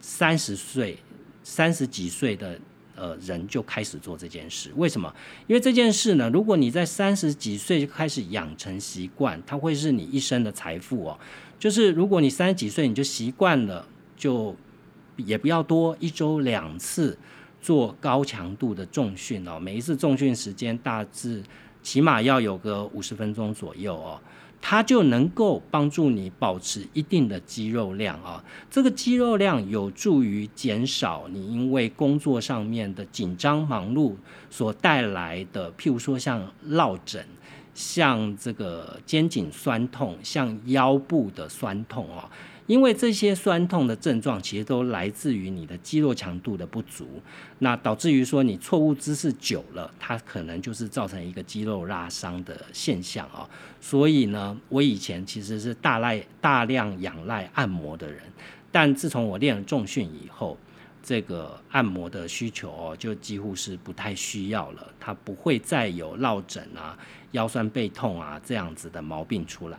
[0.00, 0.96] 三十岁、
[1.42, 2.58] 三十几岁的
[2.94, 4.70] 呃人就开始做这件事。
[4.76, 5.12] 为什么？
[5.48, 11.18] 因为这件事呢，如果你在三十几岁就开始养成习惯，它会是你一生的财富哦。
[11.58, 14.54] 就是如果你三十几岁你就习惯了，就
[15.16, 17.18] 也不要多，一周两次
[17.60, 21.42] 做高强度的重训哦，每一次重训时间大致
[21.82, 24.20] 起码要有个五十分钟左右哦。
[24.64, 28.42] 它就能够帮助你保持一定的肌肉量啊。
[28.70, 34.14] 这个肌肉量有助于减少你因为工作上面的紧张忙碌
[34.48, 37.26] 所带来的，譬如说像落枕、
[37.74, 42.30] 像这个肩颈酸痛、像腰部的酸痛啊。
[42.66, 47.20] 因为这些酸痛的症状其实都来自于你的肌肉强度的不足，
[47.58, 53.48] 那导致于说你错误姿势久了，它可能就是造成一个肌肉拉伤的现象啊。
[53.80, 58.20] 所以呢，我以前其实是大赖大量仰赖按摩的人，
[58.70, 60.56] 但自从我练了重训以后，
[61.02, 66.96] 这个按摩的需求哦就几乎是不太需要了，它不会再有落枕啊、
[67.32, 69.78] 腰酸背痛啊这样子的毛病出来。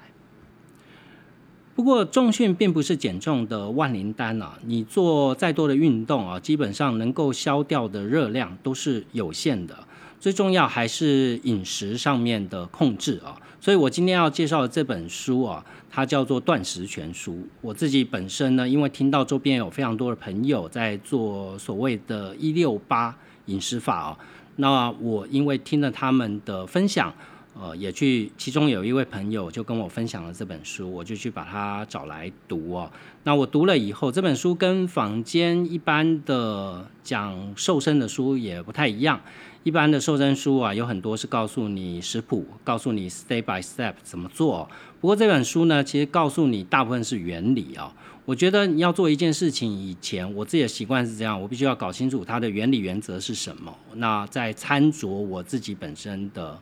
[1.75, 4.59] 不过重训并不是减重的万灵丹啊！
[4.63, 9.75] 你做再多的运动啊，基本上能够消掉的热量都是有限的。
[10.19, 13.36] 最重要还是饮食上面的控制啊！
[13.59, 17.33] 所以我今天要介绍的这本书啊，它叫做《断食全书》。
[17.62, 24.17] 我自己本身呢，因为听到周边有非常多的朋友在做所谓的“一六八”饮食法啊，
[24.57, 27.12] 那我因为听了他们的分享。
[27.55, 32.91] 呃，也去，其中有一位朋友就跟我分享了这本书，我就去把它找来读哦。
[33.23, 39.21] 那我读了以后，这本书跟坊间一般的讲瘦身的书也不太一样。
[39.63, 44.67] 一般的瘦身书啊，有很多是告诉你食谱，告诉你 step by step 怎么做。
[44.99, 47.93] 不过这本书呢，其实告诉你大部分是原理啊。
[48.25, 53.71] 我觉得你要做一件事情以前，我自己的习惯是这样，我必须要搞清楚它的原理原则是什么。
[53.93, 56.59] 那在餐桌我自己本身的。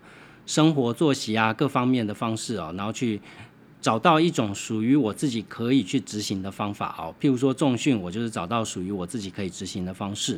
[0.51, 3.17] 生活作息啊，各方面的方式啊，然后去
[3.79, 7.15] 找到一种属于我自己可以去执行的方法哦。
[7.21, 10.37] 譬如说重训，我就是找到属于我自己可以执行的方式。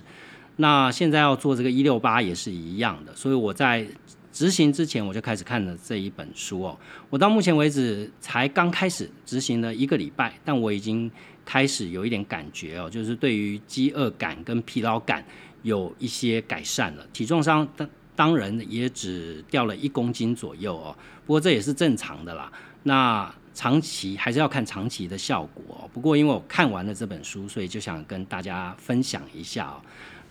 [0.57, 3.83] 那现在要做这个一六八也是一样的，所以我在
[4.31, 6.77] 执行之前我就开始看了这一本书哦。
[7.09, 11.09] 我到目前为止才刚开始执行了一个礼拜，但我已经
[11.43, 15.25] 开始有一点感觉哦，就是对于饥饿感跟疲劳感
[15.63, 17.67] 有一些改善了，体重上。
[18.15, 20.95] 当然也只掉了一公斤左右哦，
[21.25, 22.51] 不过这也是正常的啦。
[22.83, 25.89] 那长期还是要看长期的效果哦。
[25.93, 29.81] 不过因为我看完了这本书，所以就想跟大家分享一下哦。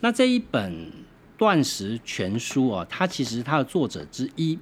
[0.01, 0.91] 那这一本
[1.37, 4.59] 断食全书哦，它其实它的作者之一，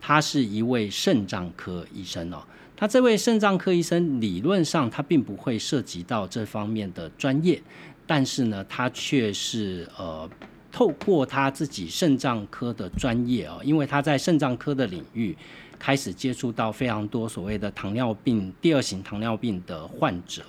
[0.00, 2.42] 他是一位肾脏科医生哦。
[2.76, 7.62] 他这位肾脏科医生理论上他并不会涉及到这方面的专业，
[8.06, 10.28] 但是呢，他却是呃。
[10.72, 15.36] 透过他自己肾脏科的专业哦，因为他在肾脏科的领域
[15.78, 20.42] 开始接触到非常多所谓的糖尿病第二型糖尿病的患者。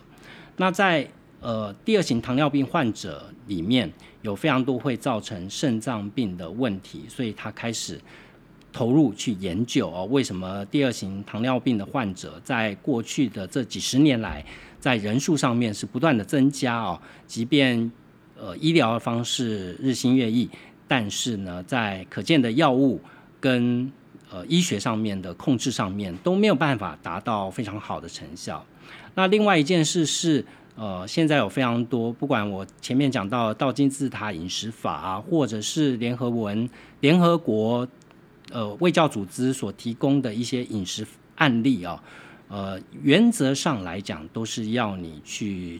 [0.57, 1.07] 那在
[1.39, 7.99] 呃第二型糖尿病患者里面有非常多会造成肾脏病的问题，所以他开始
[8.71, 14.45] 投入去研究哦，为什么第二型糖尿病的患者在过去的这几十年来
[14.79, 17.91] 在人数上面是不断的增加哦，即便
[18.43, 20.49] 呃，医疗的方式日新月异，
[20.87, 22.99] 但是呢，在可见的药物
[23.39, 23.91] 跟
[24.31, 28.65] 呃医学上面的控制上面都没有办法达到非常好的成效。
[29.13, 30.43] 那另外一件事是，
[30.75, 36.67] 呃，现在有非常多，不管我前面讲到道金字塔饮食法啊，或者是联合文
[37.01, 37.87] 联合国
[38.51, 42.03] 呃卫教组织所提供的一些饮食案例啊，
[42.47, 45.79] 呃，原则上来讲都是要你去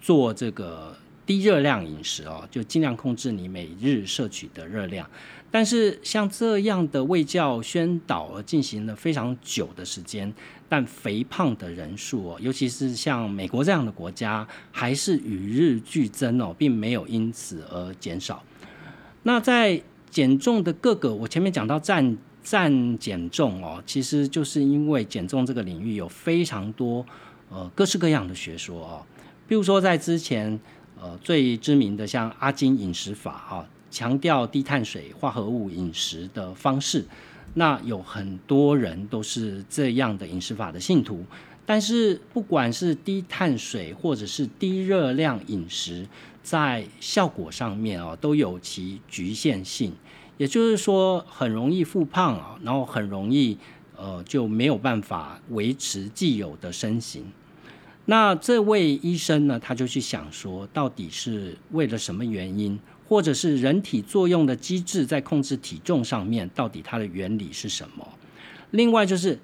[0.00, 0.96] 做这个。
[1.30, 5.08] 低热量饮食哦，就尽量控制你每日摄取的热量。
[5.48, 10.34] 但是像这样的卫教宣导而进行了非常久的时间，
[10.68, 18.42] 但肥胖的人数哦，尤其是像美国这样的国家，还是与日俱增哦，并没有因此而减少。
[19.22, 27.06] 那在减重的各个，我前面讲到站站减重哦，其实就是因为减重这个领域有非常多
[27.50, 29.06] 呃各式各样的学说哦，
[29.46, 30.58] 比如说在之前。
[31.00, 37.06] 呃，最知名的像阿金饮食法哈，强调低碳水化合物饮食的方式，
[37.54, 41.24] 那有很多人都是这样的饮食法的信徒。
[41.64, 46.06] 但是不管是低碳水或者是低热量饮食，
[46.42, 49.92] 在效果上面啊，都有其局限性。
[50.36, 53.56] 也就是说，很容易复胖啊，然后很容易
[53.96, 57.24] 呃就没有办法维持既有的身形。
[58.10, 68.04] 那这位医生呢，他就去想说，到底是为了什么原因，或者是人体作用的机制在控制体重上面，到底它的原理是什么？
[68.72, 69.38] 另外就是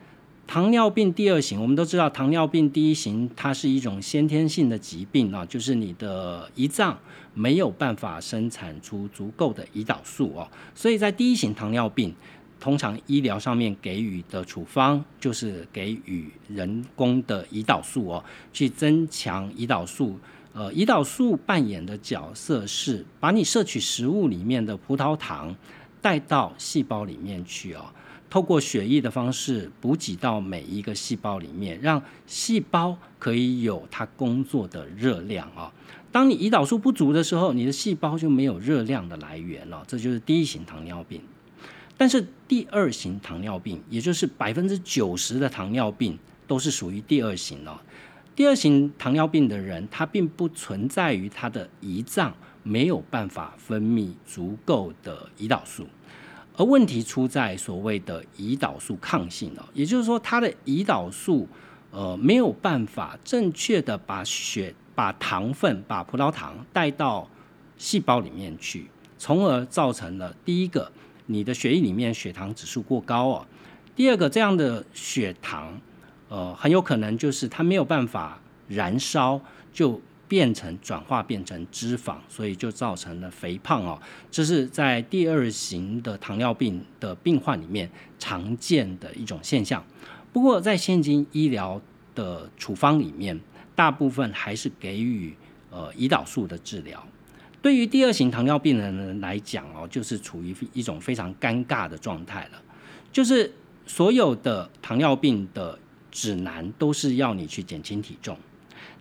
[0.49, 6.99] 糖尿病第二型，我们都知道糖尿病第一型它是一种先天性的疾病啊，就是你的胰脏
[7.35, 12.13] 没有办法生产出足够的胰岛素哦，所以在第一型糖尿病
[12.59, 20.19] 通常医疗上面给予的处方就是给予人工的胰岛素哦，去增强胰岛素。
[20.53, 25.55] 呃，胰岛素扮演的角色是把你摄取食物里面的葡萄糖
[26.01, 27.85] 带到细胞里面去哦，
[28.31, 35.71] 透过血液的方式补给到每一个细胞里面，让细胞可以有它工作的热量哦。
[36.11, 41.21] 当你胰岛素不足的时候，你的细胞就没有热量的来源了，这就是第一型糖尿病。
[41.97, 47.79] 但是第二型糖尿病，也就是百分之九十的糖尿病都是属于第二型哦。
[48.35, 55.87] 第二型糖尿病的人，他并不存在于他的胰脏没有办法分泌足够的胰岛素，
[56.57, 61.49] 而问题出在所谓的胰岛素抗性哦，也就是说，他的胰岛素
[61.91, 67.27] 呃没有办法正确的把血、把糖分、把葡萄糖带到
[67.79, 70.93] 细胞里面去，从而造成了第一个，
[71.27, 73.47] 你的血液里面血糖指数过高哦；
[73.95, 75.81] 第二个，这样的血糖。
[76.29, 79.41] 呃，很有可能就是它没有办法燃烧，
[79.73, 83.97] 就变成转化变成脂肪，所以就造成了肥胖哦。
[84.29, 89.85] 这是在第二型的糖尿病的病患里面常见的一种现象。
[90.33, 91.81] 不过在现今医疗
[92.13, 93.39] 的处方里面，
[93.77, 95.33] 大部分还是给予
[95.71, 97.07] 呃胰岛素的治疗。
[97.67, 102.63] 对于第二型糖尿病人来讲哦，就是处于一种非常尴尬的状态了，
[103.11, 103.53] 就是
[103.89, 105.77] 所有的糖尿病的。
[106.13, 108.39] 指南都是要你去减轻体重，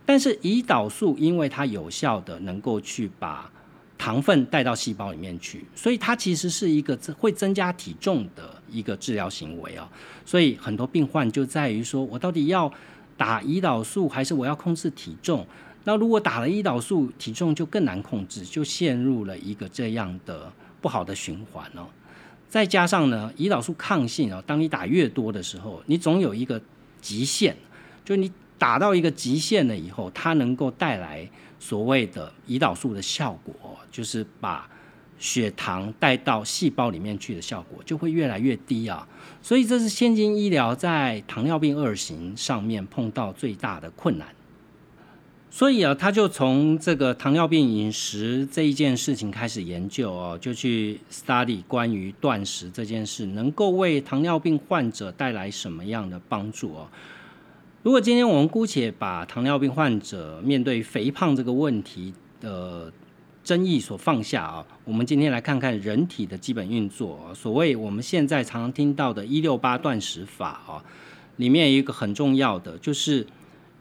[0.04, 3.50] 但是胰岛素因为它有效的能够去把
[3.96, 9.88] 糖分带到细胞里面去，所以它其实是一个会增加体重的一个治疗行为啊。
[10.26, 12.70] 所以很多病患就在于说，我到底要
[13.16, 15.46] 打胰岛素还是我要控制体重？
[15.86, 21.86] 那如果打了胰岛素，体重就更难控制，就陷入了一个这样的不好的循环哦。
[22.46, 26.60] 再加上呢，胰岛素抗性哦，当你打越多的时候，你总有一个。
[26.98, 27.54] 极限，
[28.04, 31.28] 就你打到一个极限了以后，它能够带来
[31.60, 33.54] 所谓的胰岛素的效果，
[33.92, 34.68] 就是把
[35.16, 39.06] 血糖带到细胞里面去的效果就会越来越低啊。
[39.40, 44.26] 所以这是现今医疗在糖尿病二型上面碰到最大的困难。
[45.56, 56.86] 所以啊，他就从这个糖尿病饮食这一件事情开始研究哦，就去 study 关于断食这件事能够为糖尿病患者带来什么样的帮助哦。
[57.82, 62.92] 如果今天我们姑且把糖尿病患者面对肥胖这个问题的
[63.42, 67.32] 争议所放下啊，我们今天来看看人体的基本运作。
[67.34, 70.84] 所谓我们现在常常听到的“一六八断食法”啊，
[71.36, 73.26] 里面有一个很重要的就是。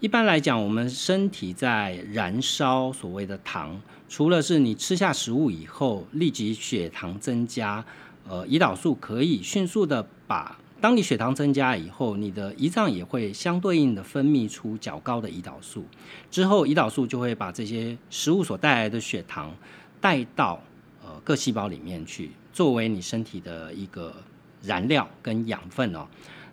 [0.01, 7.83] 一般来讲，我们身体在燃烧所谓的糖，除了是你吃下食物以后立即血糖增加，
[8.27, 15.85] 呃，胰岛素可以迅速的把，当你血糖增加以后，你的胰脏也会相对应的分泌出较高的胰岛素，
[16.29, 19.55] 之后胰岛素就会把这些食物所带来的血糖
[20.01, 20.61] 带到
[21.01, 24.13] 呃各细胞里面去，作为你身体的一个
[24.61, 26.05] 燃料跟养分哦。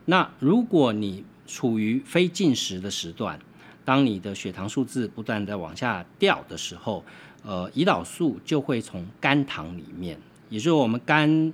[0.05, 3.39] 那如果你处于非进食的时段，
[3.85, 7.05] 当你的血糖数字不断的往下掉的时候，
[7.45, 10.19] 呃，胰岛素就会从肝糖里面，
[10.49, 11.53] 也就是我们肝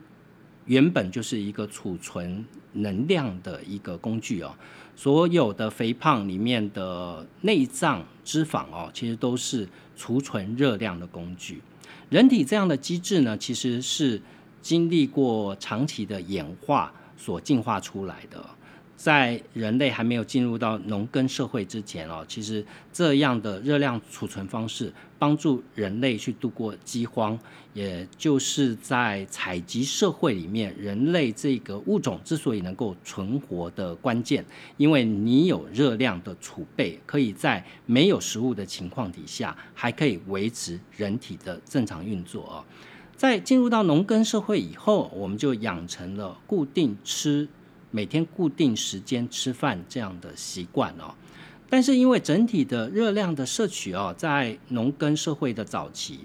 [0.66, 4.54] 原本就是一个储存能量的一个工具哦。
[4.94, 9.66] 所有的肥胖里面的内脏脂肪哦，其实都是
[9.96, 11.62] 储存热量的工具。
[12.10, 14.20] 人体这样的机制呢，其实是
[14.60, 18.44] 经历过长期的演化所进化出来的。
[18.98, 27.38] 在人类还没有进入到农耕社会之前哦，其实这样的热量储存方式帮助人类去度过饥荒，
[27.74, 34.44] 也就是在采集社会里面，人类这个物种之所以能够存活的关键，
[34.76, 42.64] 因为你有热量的储备，可以在没有食物的情况底下，还可以维持人体的正常运作哦。
[43.16, 47.48] 在进入到农耕社会以后，我们就养成了固定吃。
[47.90, 51.14] 每天固定时间吃饭这样的习惯哦，
[51.70, 56.20] 但是因为整体的热量的摄取哦，在农耕社会的早期，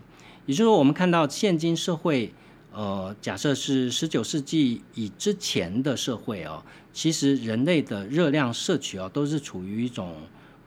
[0.45, 2.33] 也就是说，我们看到现今社会，
[2.73, 10.15] 呃，假设是十九世纪以之前的社会哦，其实人类的热量摄取哦，都是处于一种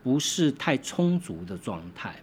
[0.02, 2.22] 不是太充足的状态，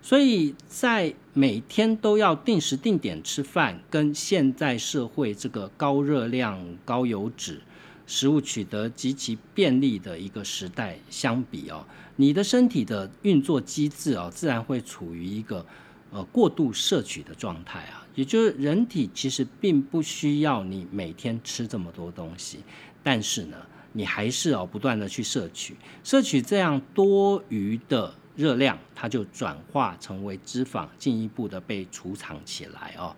[0.00, 7.60] 所以在每天都要定时定点吃饭，跟现在社会这个高热量、高油脂。
[8.06, 11.86] 食物取得极其便利的一个时代相比哦，
[12.16, 15.64] 你的身体的运作机制哦，自然会处于一个
[16.10, 22.60] 呃过度摄取的状态啊，也就是人体其实并不需要你每天吃这么多东西，
[23.02, 23.56] 但是呢，
[23.92, 33.16] 你还是哦不断的去摄取，摄取这样多余的热量，它就转化成为脂肪，进一步的被储藏起来哦。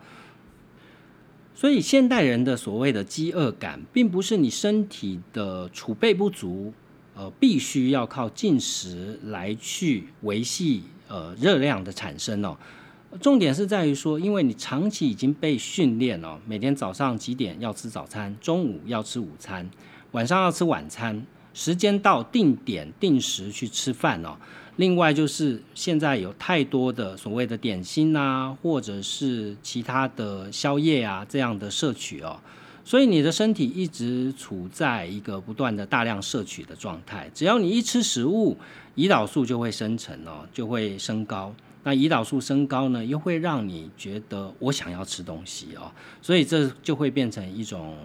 [1.57, 6.71] 所以现代人的所谓的饥饿感，并不是你身体的储备不足，
[7.15, 12.55] 呃，必须要靠进食来去维系呃热量的产生哦。
[13.23, 19.67] 重点是在于说，因为你长期已经被训练了，每天早上几点要吃早餐，中午要吃午餐，
[20.11, 24.37] 晚上要吃晚餐，时间到定点定时去吃饭哦。
[24.77, 32.39] 另外就是现在有太多的所谓的点心啊，或者是其他的宵夜啊这样的摄取哦，
[32.85, 37.31] 所以你的身体一直处在一个不断的大量摄取的状态。
[37.35, 38.55] 只要你一吃食物，
[38.97, 41.55] 胰岛素就会生成哦，就会升高。
[41.83, 47.97] 那胰岛素升高呢，又会让你觉得我想要吃东西哦，所以这就会变成一种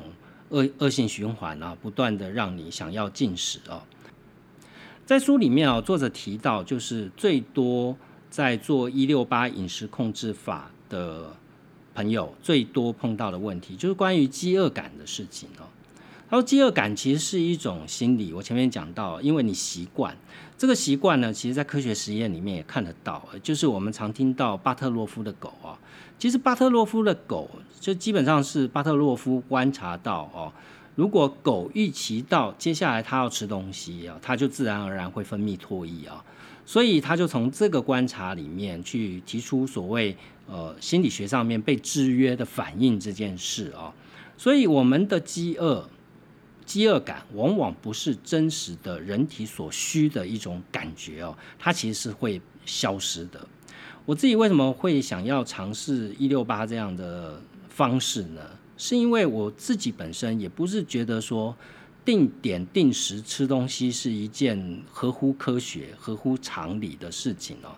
[0.49, 3.81] 恶恶性循环啊，不断的让你想要进食哦。
[5.11, 7.93] 在书里面啊，作者提到，就是最多
[8.29, 11.35] 在做一六八饮食控制法的
[11.93, 15.67] 朋友，最多碰到的问题，就是关于饥饿感的事情哦。
[16.29, 18.31] 他说，饥饿感其实是一种心理。
[18.31, 20.15] 我前面讲到，因为你习惯
[20.57, 25.75] 这个习惯呢，其实在科学实验里面也看得到，就是我们常听到巴特洛夫的狗啊，
[26.17, 27.49] 其实巴特洛夫的狗
[27.81, 30.53] 就基本上是巴特洛夫观察到哦。
[30.95, 36.23] 如果狗预期到接下来它要吃东西啊，它就自然而然会分泌唾液啊，
[36.65, 40.15] 所以他就从这个观察里面去提出所谓
[40.47, 43.93] 呃心理学上面被制约的反应这件事啊，
[44.37, 45.89] 所以我们的饥饿、
[46.65, 53.47] 饥饿感往往不是真实的人体所需的一种感觉哦，它其实是会消失的。
[54.05, 58.41] 我自己为什么会想要尝试一六八这样的方式呢？
[58.83, 61.55] 是因为我自己本身也不是觉得说
[62.03, 67.69] 定点定时吃东西是一件合乎科学、合乎常理的事情哦。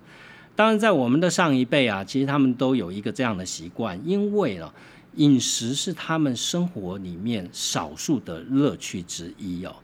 [0.55, 4.71] 当然，在我们的上一辈啊，其实他们都有一个这样的习惯，因为呢，
[5.17, 9.75] 饮食是他们生活里面少数的乐趣之一哦。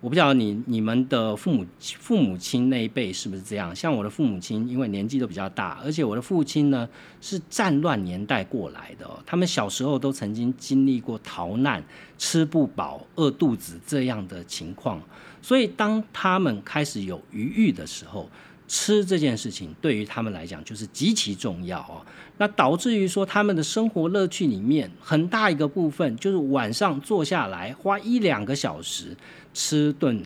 [0.00, 3.74] 我不晓得你你们的父母父母亲那一辈是不是这样？
[3.74, 6.88] 像我的父母亲，因为年纪都比较大，而且我的父亲呢
[7.20, 11.82] 是战乱年代过来的，他们小时候都曾经经历过逃难、
[12.18, 15.00] 吃不饱、饿肚子这样的情况，
[15.40, 18.28] 所以当他们开始有余裕的时候。
[18.68, 22.02] 吃这件事情对于他们来讲就是极其重要哦，
[22.36, 29.16] 那导致于说他们的生活乐趣里面很大一个部分就是晚上坐下来花一两个小时
[29.56, 30.22] 吃顿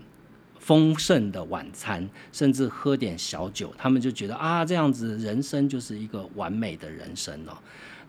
[0.59, 7.57] 丰盛的晚餐，甚至喝点小酒，他们就觉得啊这样子人生就是一个完美的人生哦。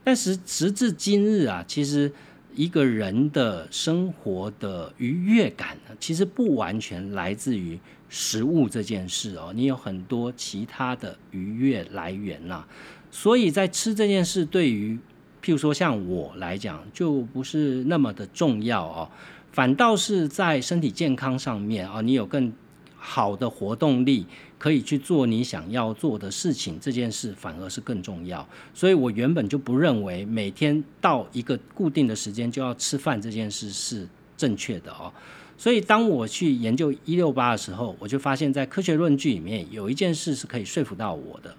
[0.04, 2.12] 但是时至今日啊，其实
[2.56, 7.80] 一个人的生活的愉悦感呢，其实不完全来自于。
[8.14, 12.62] 食物这件事哦，你有很多其他的愉悦来源呐，
[13.10, 15.00] 所以在吃这件事，对于
[15.42, 19.10] 譬如说像我来讲，就不是那么的重要哦，
[19.52, 22.52] 反倒是在身体健康上面啊，你有更
[22.96, 24.26] 好的活动力，
[24.58, 28.48] 可以去做你想要做的事情，这件事反而是更重要。
[28.74, 35.12] 所以我原本就不认为每天到一个固定的时间就要吃饭这件事是正确的哦。
[35.58, 41.56] 所以，当我去研究一六八的时候，我就发现，在科学论据里面有一件事是可以说服到我的，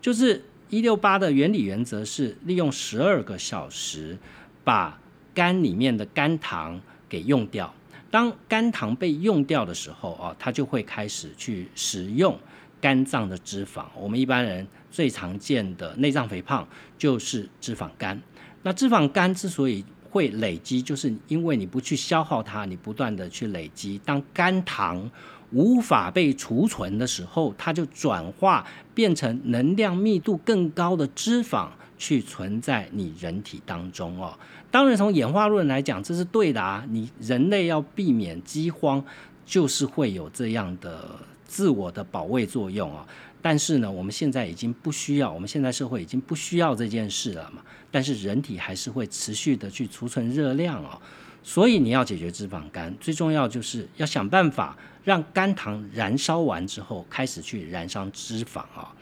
[0.00, 4.18] 就是一六八的原理原则是利用十二个小时
[4.64, 5.00] 把
[5.32, 6.80] 肝里面的肝糖
[7.14, 7.72] 给用掉。
[8.10, 12.36] 当肝糖被用掉的时候啊，它就会开始去使用
[12.80, 13.84] 肝脏的脂肪。
[13.96, 16.66] 我们一般人最常见的内脏肥胖
[16.98, 18.20] 就是脂肪肝。
[18.64, 24.00] 那脂肪肝之所以会累积，就是因为你不去消耗它，你不断的去累积。
[24.04, 25.08] 当肝糖
[25.52, 34.36] 无法被储存的时候，它就转化变成能量密度更高的脂肪去存在你人体当中哦。
[34.74, 36.84] 当然，从演化论来讲，这是对的啊。
[36.90, 39.04] 你人类要避免饥荒，
[39.46, 41.10] 就是会有这样的
[41.46, 43.06] 自我的保卫作用啊。
[43.40, 47.62] 但是呢，我们现在已经不需要，我们现在社会已经不需要这件事了嘛。
[47.92, 51.00] 但是人体还是会持续的去储存热量哦，
[51.44, 58.92] 所以你要解决脂肪肝，最重要就是要想办法让肝糖燃烧完之后，开始去燃烧脂肪啊。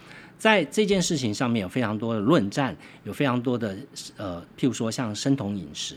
[0.42, 3.76] 在这件事情上面有非常多的论战，有非常多的
[4.16, 5.96] 呃，譬如说像生酮饮食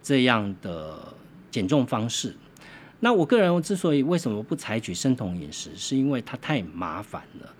[0.00, 1.12] 这样的
[1.50, 2.32] 减重方式。
[3.00, 7.52] 那我个人之所以为什么不采取生酮饮食，是因为它太麻烦了。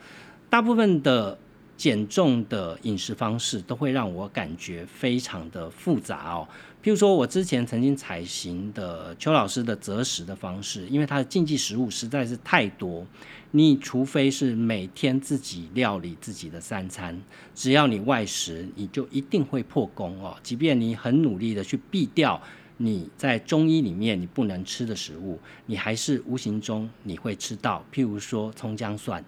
[0.49, 1.37] 大部分的
[1.77, 6.47] 减重的饮食方式都会让我感觉非常的复杂哦。
[6.83, 13.07] 譬如说，我之前曾经采行的邱老师的择食的方式，因为他的禁忌食物实在是太多，
[13.51, 17.21] 你除非是每天自己料理自己的三餐，
[17.55, 20.35] 只要你外食，你就一定会破功哦。
[20.43, 22.41] 即便你很努力的去避掉
[22.79, 29.23] 你在中医里面你不能吃的食物，你还是无形中你会吃到，譬如说葱姜蒜。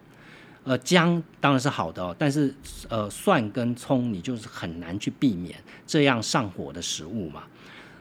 [0.64, 2.54] 呃，姜当然是好的哦，但是
[2.88, 7.42] 呃，蒜跟葱你就是很难去避免这样上火的食物嘛。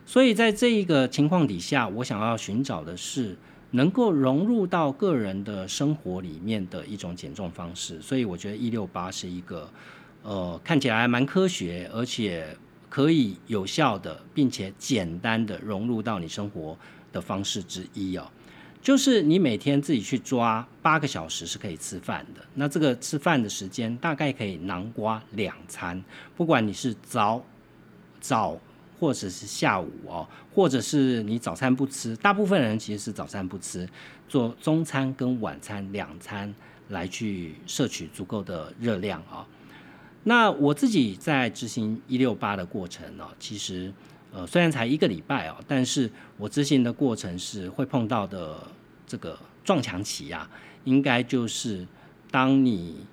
[0.06, 3.36] 所以在这一个情况底下，我想要寻找的是
[3.72, 8.00] 能够融入到个人的生活里面的一种减重方式。
[8.02, 9.68] 所以我觉得一六八是一个
[10.22, 12.46] 呃看起来蛮科学，而且
[12.90, 16.78] 可以有效的，并且简单的融入到你生活
[17.12, 18.30] 的方式之一哦。
[18.82, 26.04] 就是你每天自己去抓八个小时是可以吃饭的，那这个吃饭的时间大概可以囊括两餐，
[26.36, 27.46] 不管你是早
[28.20, 28.58] 早
[29.00, 33.88] 或者是下午哦，或者是你早餐不吃，大部分人其实是早餐不吃，
[34.28, 36.52] 做中餐跟晚餐两餐
[36.90, 39.46] 来去摄取足够的热量啊。
[40.24, 43.94] 那我自己在执行一六八的过程呢，其实。
[44.34, 48.66] 呃，虽然才一个礼拜哦，但是我执行的过程是会碰到的
[49.06, 50.50] 这个撞墙期啊，
[50.86, 51.86] 应该就是
[52.30, 53.06] 当你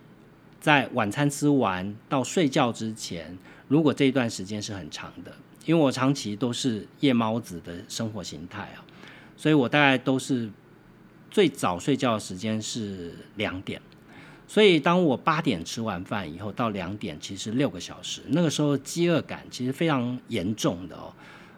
[0.60, 5.32] 在晚餐吃完到睡觉之前，如果这一段时间是很长的，
[5.66, 8.84] 因为我长期都是夜猫子的生活形态啊，
[9.36, 10.48] 所以我大概都是
[11.30, 13.82] 最早睡觉的时间是两点。
[14.50, 21.12] 所以，当我八点吃完饭以后，到两点，其实六个小时，那个时候饥饿感其实非常严重的哦。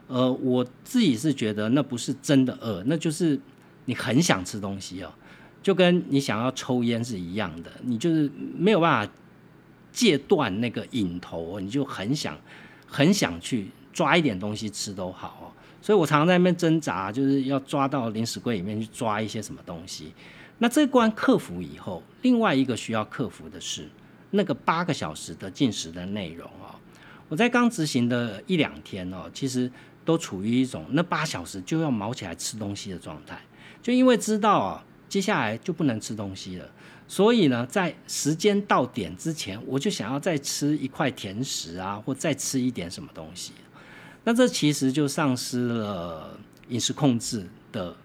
[0.08, 3.38] 呃，我自己是觉得那不是真的饿，那就是
[3.84, 5.12] 你很想吃东西哦，
[5.62, 8.28] 就跟你想要抽烟是一样的，你就是
[8.58, 9.12] 没有办法
[9.92, 12.36] 戒断那个瘾头，你就很想
[12.84, 15.46] 很想去抓一点东西吃都好哦。
[15.80, 20.12] 所以我常常在那边挣扎，就是要抓到零食柜里面去抓一些什么东西。
[20.62, 23.88] 那这关克服以后，另外一个需要克服的是
[24.30, 26.76] 那个八个小时的进食的内容哦。
[27.30, 29.72] 我在刚执行的一两天哦，其实
[30.04, 33.40] 都处于一种那八小时就要卯起来吃东西的状态，
[33.82, 36.70] 就因为知道啊，接下来就不能吃东西了，
[37.08, 43.52] 所以呢，在时间到点之前，我就想要再吃一块甜食啊，或再吃一点什么东西。
[44.24, 46.38] 那这其实就丧失了
[46.68, 47.96] 饮食控制的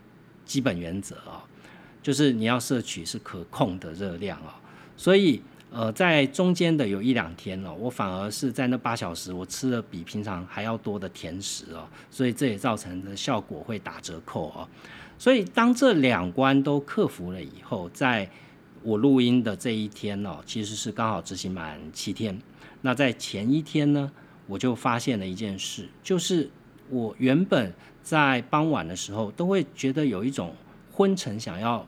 [0.46, 1.44] 基本原则啊。
[2.06, 4.62] 就是你要摄取是可控的热量啊，
[4.96, 5.42] 所以
[5.72, 14.70] 呃，在中间的有一两天哦，我反而是在那八小时，我吃了比平常还要多的甜食哦，所以这也造成的效果会打折扣哦。
[15.18, 18.30] 所以当这两关都克服了以后，在
[18.84, 22.40] 我录音的这一天哦，其实是刚好执行满七天。
[22.82, 24.12] 那在前一天呢，
[24.46, 26.48] 我就发现了一件事，就是
[26.92, 30.54] 我原本在傍晚的时候都会觉得有一种
[30.92, 31.84] 昏沉，想要。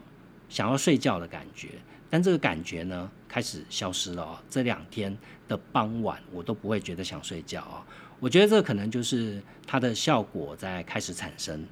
[0.49, 1.69] 想要睡觉的感觉，
[2.09, 4.39] 但这个感觉呢开始消失了哦。
[4.49, 5.15] 这两天
[5.47, 7.81] 的傍晚，我都不会觉得想睡觉哦。
[8.19, 11.65] 我觉得这可能就是它的效果在开始产生。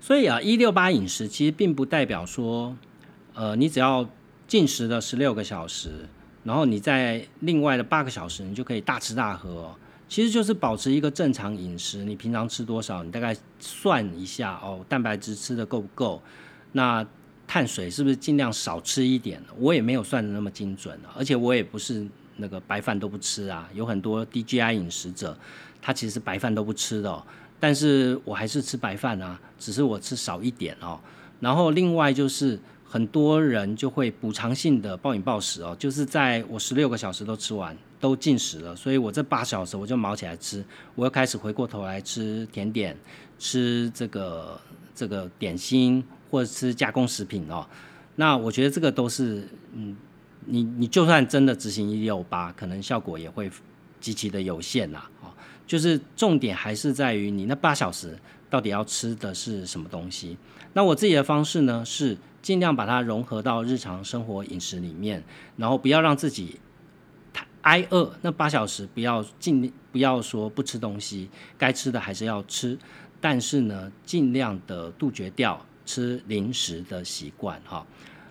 [0.00, 2.76] 所以啊，一六八饮食其实并不代表说，
[3.34, 4.08] 呃，你只要
[4.46, 6.08] 进食了十六个小时，
[6.42, 9.74] 然后你在另外的八个小时，你就可以大吃大喝。
[10.06, 16.22] 其实就是保持一个正常饮食，你平常吃多少，你大概算一下哦，蛋白质吃的够不够？
[16.72, 17.06] 那
[17.46, 19.42] 碳水是不是尽量少吃一点？
[19.58, 23.68] 我也没有算的那么精准而且我也不是那个白饭都不吃啊。
[23.74, 25.36] 有很多 DGI 饮食者，
[25.80, 27.22] 他其实白饭都不吃的，
[27.60, 30.98] 但是我还是吃白饭啊，只是我吃少一点哦。
[31.40, 40.64] 然后另外就是很多人就会补偿性的暴饮暴食哦，就是在我十六个小时都吃完都进食了，所以我这八小时我就毛起来吃，
[40.94, 42.96] 我又开始回过头来吃甜点，
[43.38, 44.60] 吃这个
[44.94, 46.02] 这个点心。
[46.34, 47.64] 或者吃加工食品哦，
[48.16, 49.96] 那我觉得这个都是，嗯，
[50.46, 53.48] 你你就算真的执行一六八，可能效果也会
[54.00, 55.30] 极其的有限呐，哦，
[55.64, 58.18] 就是重点还是在于你那八小时
[58.50, 60.36] 到底要吃的是什么东西。
[60.72, 65.22] 那我自己的方式呢，是尽量把它融合到日常生活饮食里面，
[65.56, 66.58] 然后不要让自己
[67.32, 68.12] 太挨饿。
[68.22, 72.76] 那八小时不要尽不要说不吃东西，该吃的还是要吃，
[73.20, 75.64] 但是呢，尽量的杜绝掉。
[75.84, 77.86] 吃零食的习惯，哈，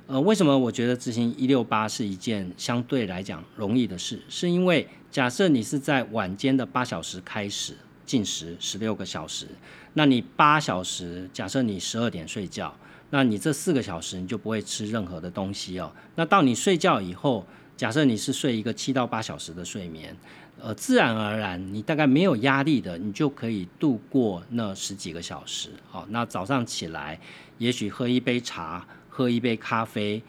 [0.07, 4.21] 呃，为什么我觉得执行一六八是一件相对来讲容易的事？
[4.29, 7.73] 是因为假设你是在晚间的八小时开始
[8.05, 9.47] 进食十六个小时，
[9.93, 12.75] 那你八小时，假设你十二点睡觉，
[13.11, 15.91] 那你这四个小时你就不会吃任何的东西哦。
[16.15, 17.45] 那到你睡觉以后，
[17.77, 20.15] 假设你是睡一个七到八小时的睡眠，
[20.61, 25.69] 呃，自然而然你大概没有压力的，你就可以度过那十几个小时。
[25.89, 27.19] 好，那早上起来，
[27.57, 30.21] 也许喝一杯茶，喝一杯咖啡。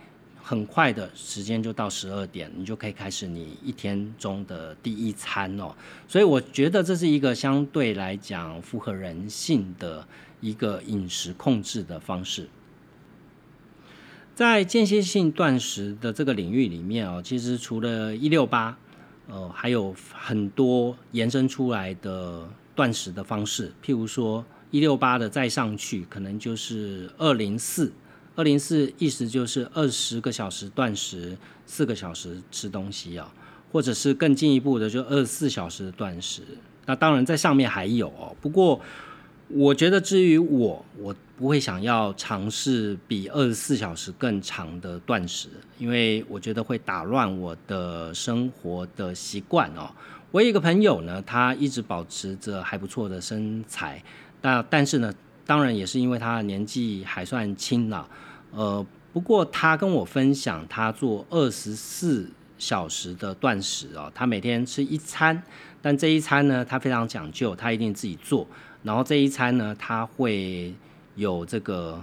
[0.46, 5.74] 很快的时间就到十二点，你就可以开始你一天中的第一餐哦。
[6.06, 10.06] 所以我觉得这是一个相对来讲符合人性的
[10.42, 12.46] 一个饮食控制的方式。
[14.34, 18.76] 在间歇性断食的这个领域里面哦，其实除了一六八，
[19.28, 23.72] 呃，还有很多延伸出来的断食的方式。
[23.84, 27.92] 譬如说一六八的再上去，可能就是二零四。
[28.36, 33.32] 二零四意思就是二十个小时断食，四个小时吃东西啊，
[33.70, 36.42] 或者是更进一步的，就二十四小时的断食。
[36.84, 38.80] 那当然在上面还有哦，不过
[39.48, 49.90] 我觉得至于我，我不会想要尝试比二十四小时更长的断食，因为我觉得会打乱我的生活的习惯哦。
[50.30, 54.02] 我有一个朋友呢，他一直保持着还不错的身材，
[54.42, 55.12] 那但是呢。
[55.46, 58.08] 当然也是因为他年纪还算轻了，
[58.52, 62.26] 呃，不过他跟我分享，他做二十四
[62.56, 65.42] 小时的断食哦，他每天吃一餐，
[65.82, 68.48] 但这一餐呢，他非常讲究，他一定自己做，
[68.84, 70.72] 然后这一餐呢，它会
[71.16, 72.00] 有这个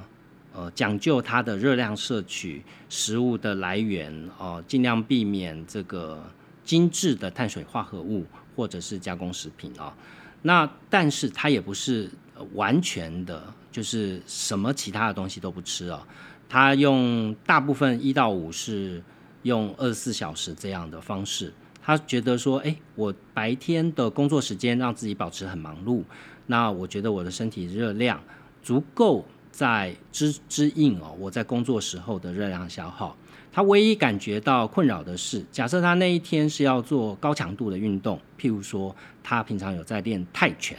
[0.53, 6.21] 呃讲究它的热量摄取，食物的来源哦，尽量避免这个
[6.65, 8.25] 精致的碳水化合物
[8.57, 9.95] 或者是加工食品啊，
[10.41, 12.09] 那但是它也不是。
[12.55, 16.01] 完全的，就是什么其他的东西都不吃哦。
[16.49, 18.99] 他用大部分一到五是
[19.43, 21.53] 用二十四小时这样的方式。
[21.83, 26.01] 他觉得说，哎，我白天的工作时间让自己保持很忙碌，
[26.47, 28.21] 那我觉得我的身体热量
[28.61, 33.15] 足够在支支应哦我在工作时候的热量消耗。
[33.53, 40.77] 他唯一感觉到困扰的是，假设他那一天是要做高强度的运动，譬如说他平常有在练泰拳。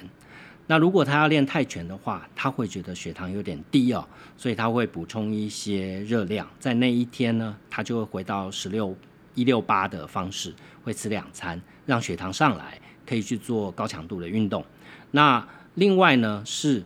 [0.66, 4.08] 那如果他要练泰拳的话，他会觉得血糖有点低哦，
[4.38, 8.96] 所以他会补充一些热量，在那一天呢，他就会回到十六
[9.34, 14.64] 一六八的方式，会吃两餐，让血糖上来，可以去做高强度的运动。
[15.12, 15.46] 那
[15.76, 16.84] 另外呢，是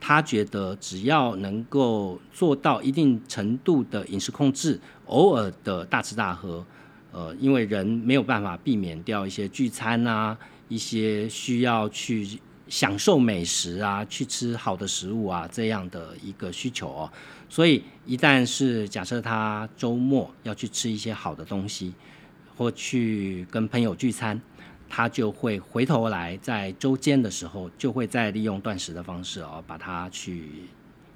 [0.00, 6.66] 他觉得只要能够做到一定程度的饮食控制，偶尔的大吃大喝，
[7.12, 10.36] 呃，因为人没有办法避免掉一些聚餐啊，
[10.68, 12.40] 一些需要去。
[12.68, 17.08] 享受美食啊，去吃好的食物啊，这样的一个需求哦。
[17.48, 21.94] 所以一旦是假设他周末要去吃一些好的东西，
[22.56, 24.42] 或去跟朋友聚餐，
[24.88, 30.50] 他就会回头来在周间的时候，就会再利用断食的方式哦，把它去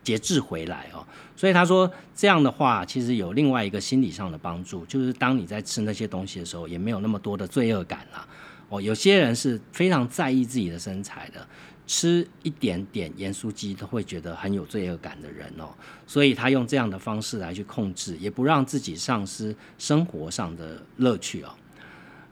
[0.03, 1.07] 节制回来哦。
[1.37, 8.27] 所以他说这样的话，其实有另外一个心理上的帮助，就是当你在吃那些东西的时候，也没有那么多的罪恶感了。
[8.69, 11.45] 哦，有些人是非常在意自己的身材的，
[11.89, 15.69] 吃一点点盐酥鸡都会觉得很有罪恶感的人哦，
[16.07, 21.51] 所以他用这样的方式来去控制，也不让自己丧失生活上的乐趣哦。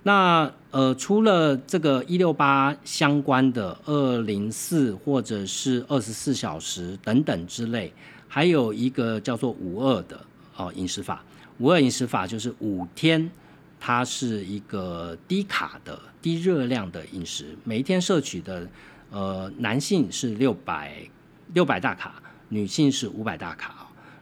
[0.09, 7.93] 那呃，除了这个一六八相关的二零四或者是二十四小时等等之类，
[8.27, 10.19] 还有一个叫做五二的
[10.57, 11.23] 哦饮食法，
[11.59, 13.31] 五二饮食法就是五天。
[13.79, 18.67] 它是一个低卡的、低热量的饮食，每一天摄取的，
[19.11, 21.07] 呃，男性是六百
[21.53, 22.15] 六百大卡，
[22.49, 23.78] 女性是五百大卡。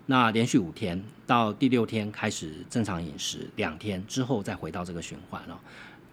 [0.07, 5.61] 那连续五天，到第六天开始正常饮食，两天之后再回到这个循环了。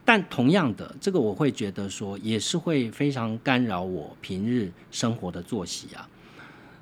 [0.03, 6.09] 但同样的，这个我会觉得说，也是会非常干扰我平日生活的作息啊。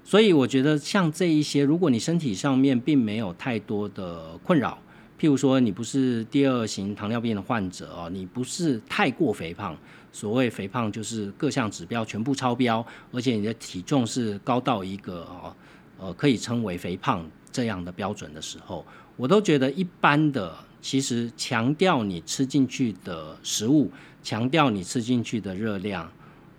[0.03, 4.78] 所以我觉得像这一些，如果你身体上面并没有太多的困扰。
[5.20, 9.78] 譬如说，你不是第二型糖尿病的患者哦，你不是太过肥胖，
[10.12, 15.55] 所谓肥胖就是各项指标全部超标，而且你的体重是高到一个哦，
[15.99, 18.85] 呃，可以称为肥胖这样的标准的时候，
[19.15, 23.91] 我都觉得一般的，其实强调你吃进去的食物，
[24.23, 26.11] 强调你吃进去的热量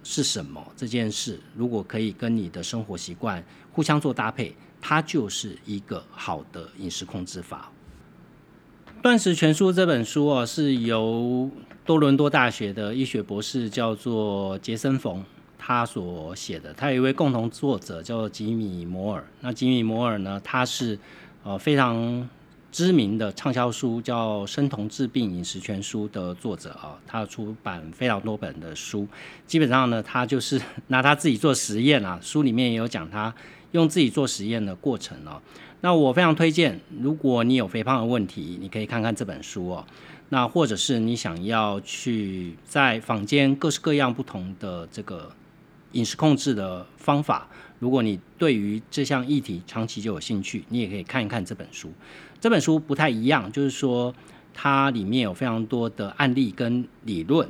[0.05, 7.73] 是什么这件事，如果可以跟你的生活习惯互相做搭配，它就是一个好的饮食控制法。
[9.03, 11.51] 《断食全书》这本书哦，是由
[11.85, 15.25] 多伦多大学的医学博士叫做杰森·冯
[15.65, 16.75] 他所写的。
[16.75, 19.25] 他有一位共同作者叫吉米·摩尔。
[19.43, 20.99] 那吉米·摩尔呢，他是
[21.45, 22.29] 呃非常
[22.73, 26.99] 知名的畅销书叫《生酮治病饮食全书》的作者啊。
[27.07, 29.07] 他出版非常多本的书，
[29.47, 32.19] 基本上呢，他就是拿他自己做实验啊。
[32.21, 33.33] 书里面也有讲他
[33.71, 35.41] 用自己做实验的过程哦。
[35.81, 39.87] 那我非常推荐，如果你有肥胖的问题，你可以看看这本书哦。
[40.29, 45.31] 那或者是你想要去在坊间各式各样不同的这个
[45.93, 51.93] 饮食控制的方法，如果你对于这项议题长期就有兴趣，你也可以看一看这本书。
[52.41, 54.15] 这本书不太一样，就是说
[54.53, 57.49] 它里面有非常多的案例跟理论，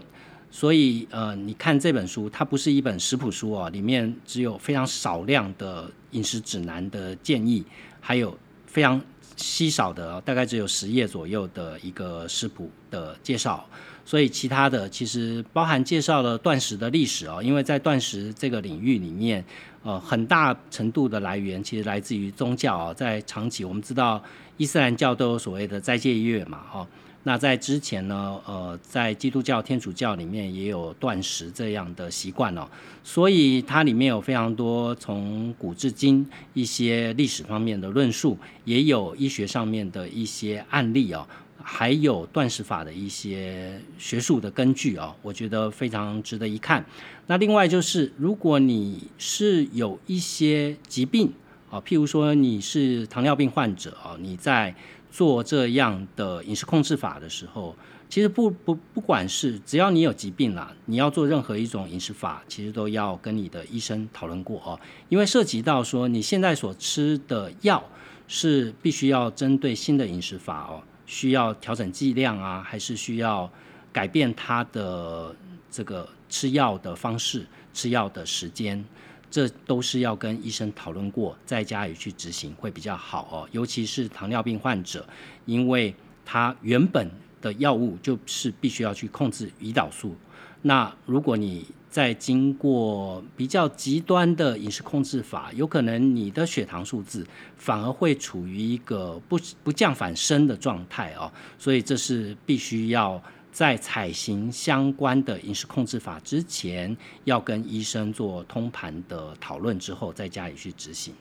[0.50, 7.64] 所以呃，你看这本书，它不是一本食谱书哦，里面只有非常少量的饮食指南的建议，
[8.00, 9.00] 还有非常。
[9.34, 13.66] 稀少的，大概只有十页左右的一个食谱的介绍，
[14.04, 19.44] 所以其他的其实包含介绍了断食的历史哦，因为在断食这个领域里面，
[19.82, 24.22] 呃，很大程度的来源其实来自于宗教啊，在长期我们知道
[24.56, 26.86] 伊斯兰教都有所谓的斋戒月嘛，哈。
[27.24, 32.66] 那在之前呢，呃，在基督教、天主教里面也有断食这样的习惯哦，
[33.04, 41.24] 所以它里面有非常多从古至今一些历史方面的论述，也有医学上面的一些案例哦，
[41.64, 46.84] 还有断食法的一些学术的根据哦，我觉得非常值得一看。
[47.26, 51.32] 那另外就是，如果你是有一些疾病
[51.70, 54.74] 啊，譬如说你是糖尿病患者啊，你在
[55.10, 57.74] 做这样的饮食控制法的时候，
[58.08, 67.82] 其实不不不管是只要你有疾病啦，你要做任何一种饮食法，其实都要跟你的医生讨论过哦，因为涉及到说你现在所吃的药
[68.26, 73.50] 是必须要针对新的饮食法哦，需要调整剂量啊，还是需要
[73.92, 75.34] 改变他的
[75.70, 78.84] 这个吃药的方式、吃药的时间。
[79.30, 83.48] 这都是要跟医生讨论过，在家里去执行会比较好哦。
[83.50, 85.08] 尤其是糖尿病患者，
[85.46, 90.14] 因为他原本的药物就是必须要去控制胰岛素。
[90.60, 97.24] 那如果你在经过比较极端的饮食控制法，有可能你的血糖数字
[97.56, 101.30] 反而会处于一个不不降反升的状态哦。
[101.56, 103.22] 所以这是必须要。
[103.52, 111.12] 在采行相关的饮食控制法之前，要跟医生做通盘的讨论之后，在家里去执行。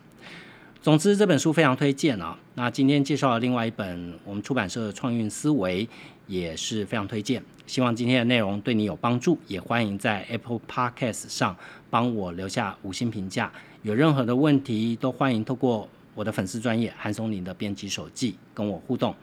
[0.81, 2.39] 总之，这本书非常推荐啊。
[2.55, 5.85] 那今天介绍了另外一本，我们出版社的《创运思维》
[6.27, 7.43] 也是非常推荐。
[7.67, 11.55] 希望今天的内容对你有帮助，也欢迎在 Apple Podcast 上
[11.89, 13.51] 帮我留下五星评价。
[13.83, 19.15] 有任何的问题，都欢迎透过我的粉丝专业韩松林的编辑手记跟我互动。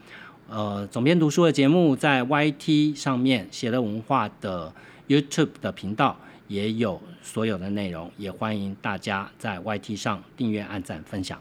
[0.49, 4.73] 呃，总编读书的节目在 YT 上面，写了文化的
[5.07, 11.39] YouTube 的频道也有所有的内容，也欢迎大家在 YT 上订阅、按赞、分享。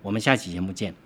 [0.00, 1.03] 我们下期节目见。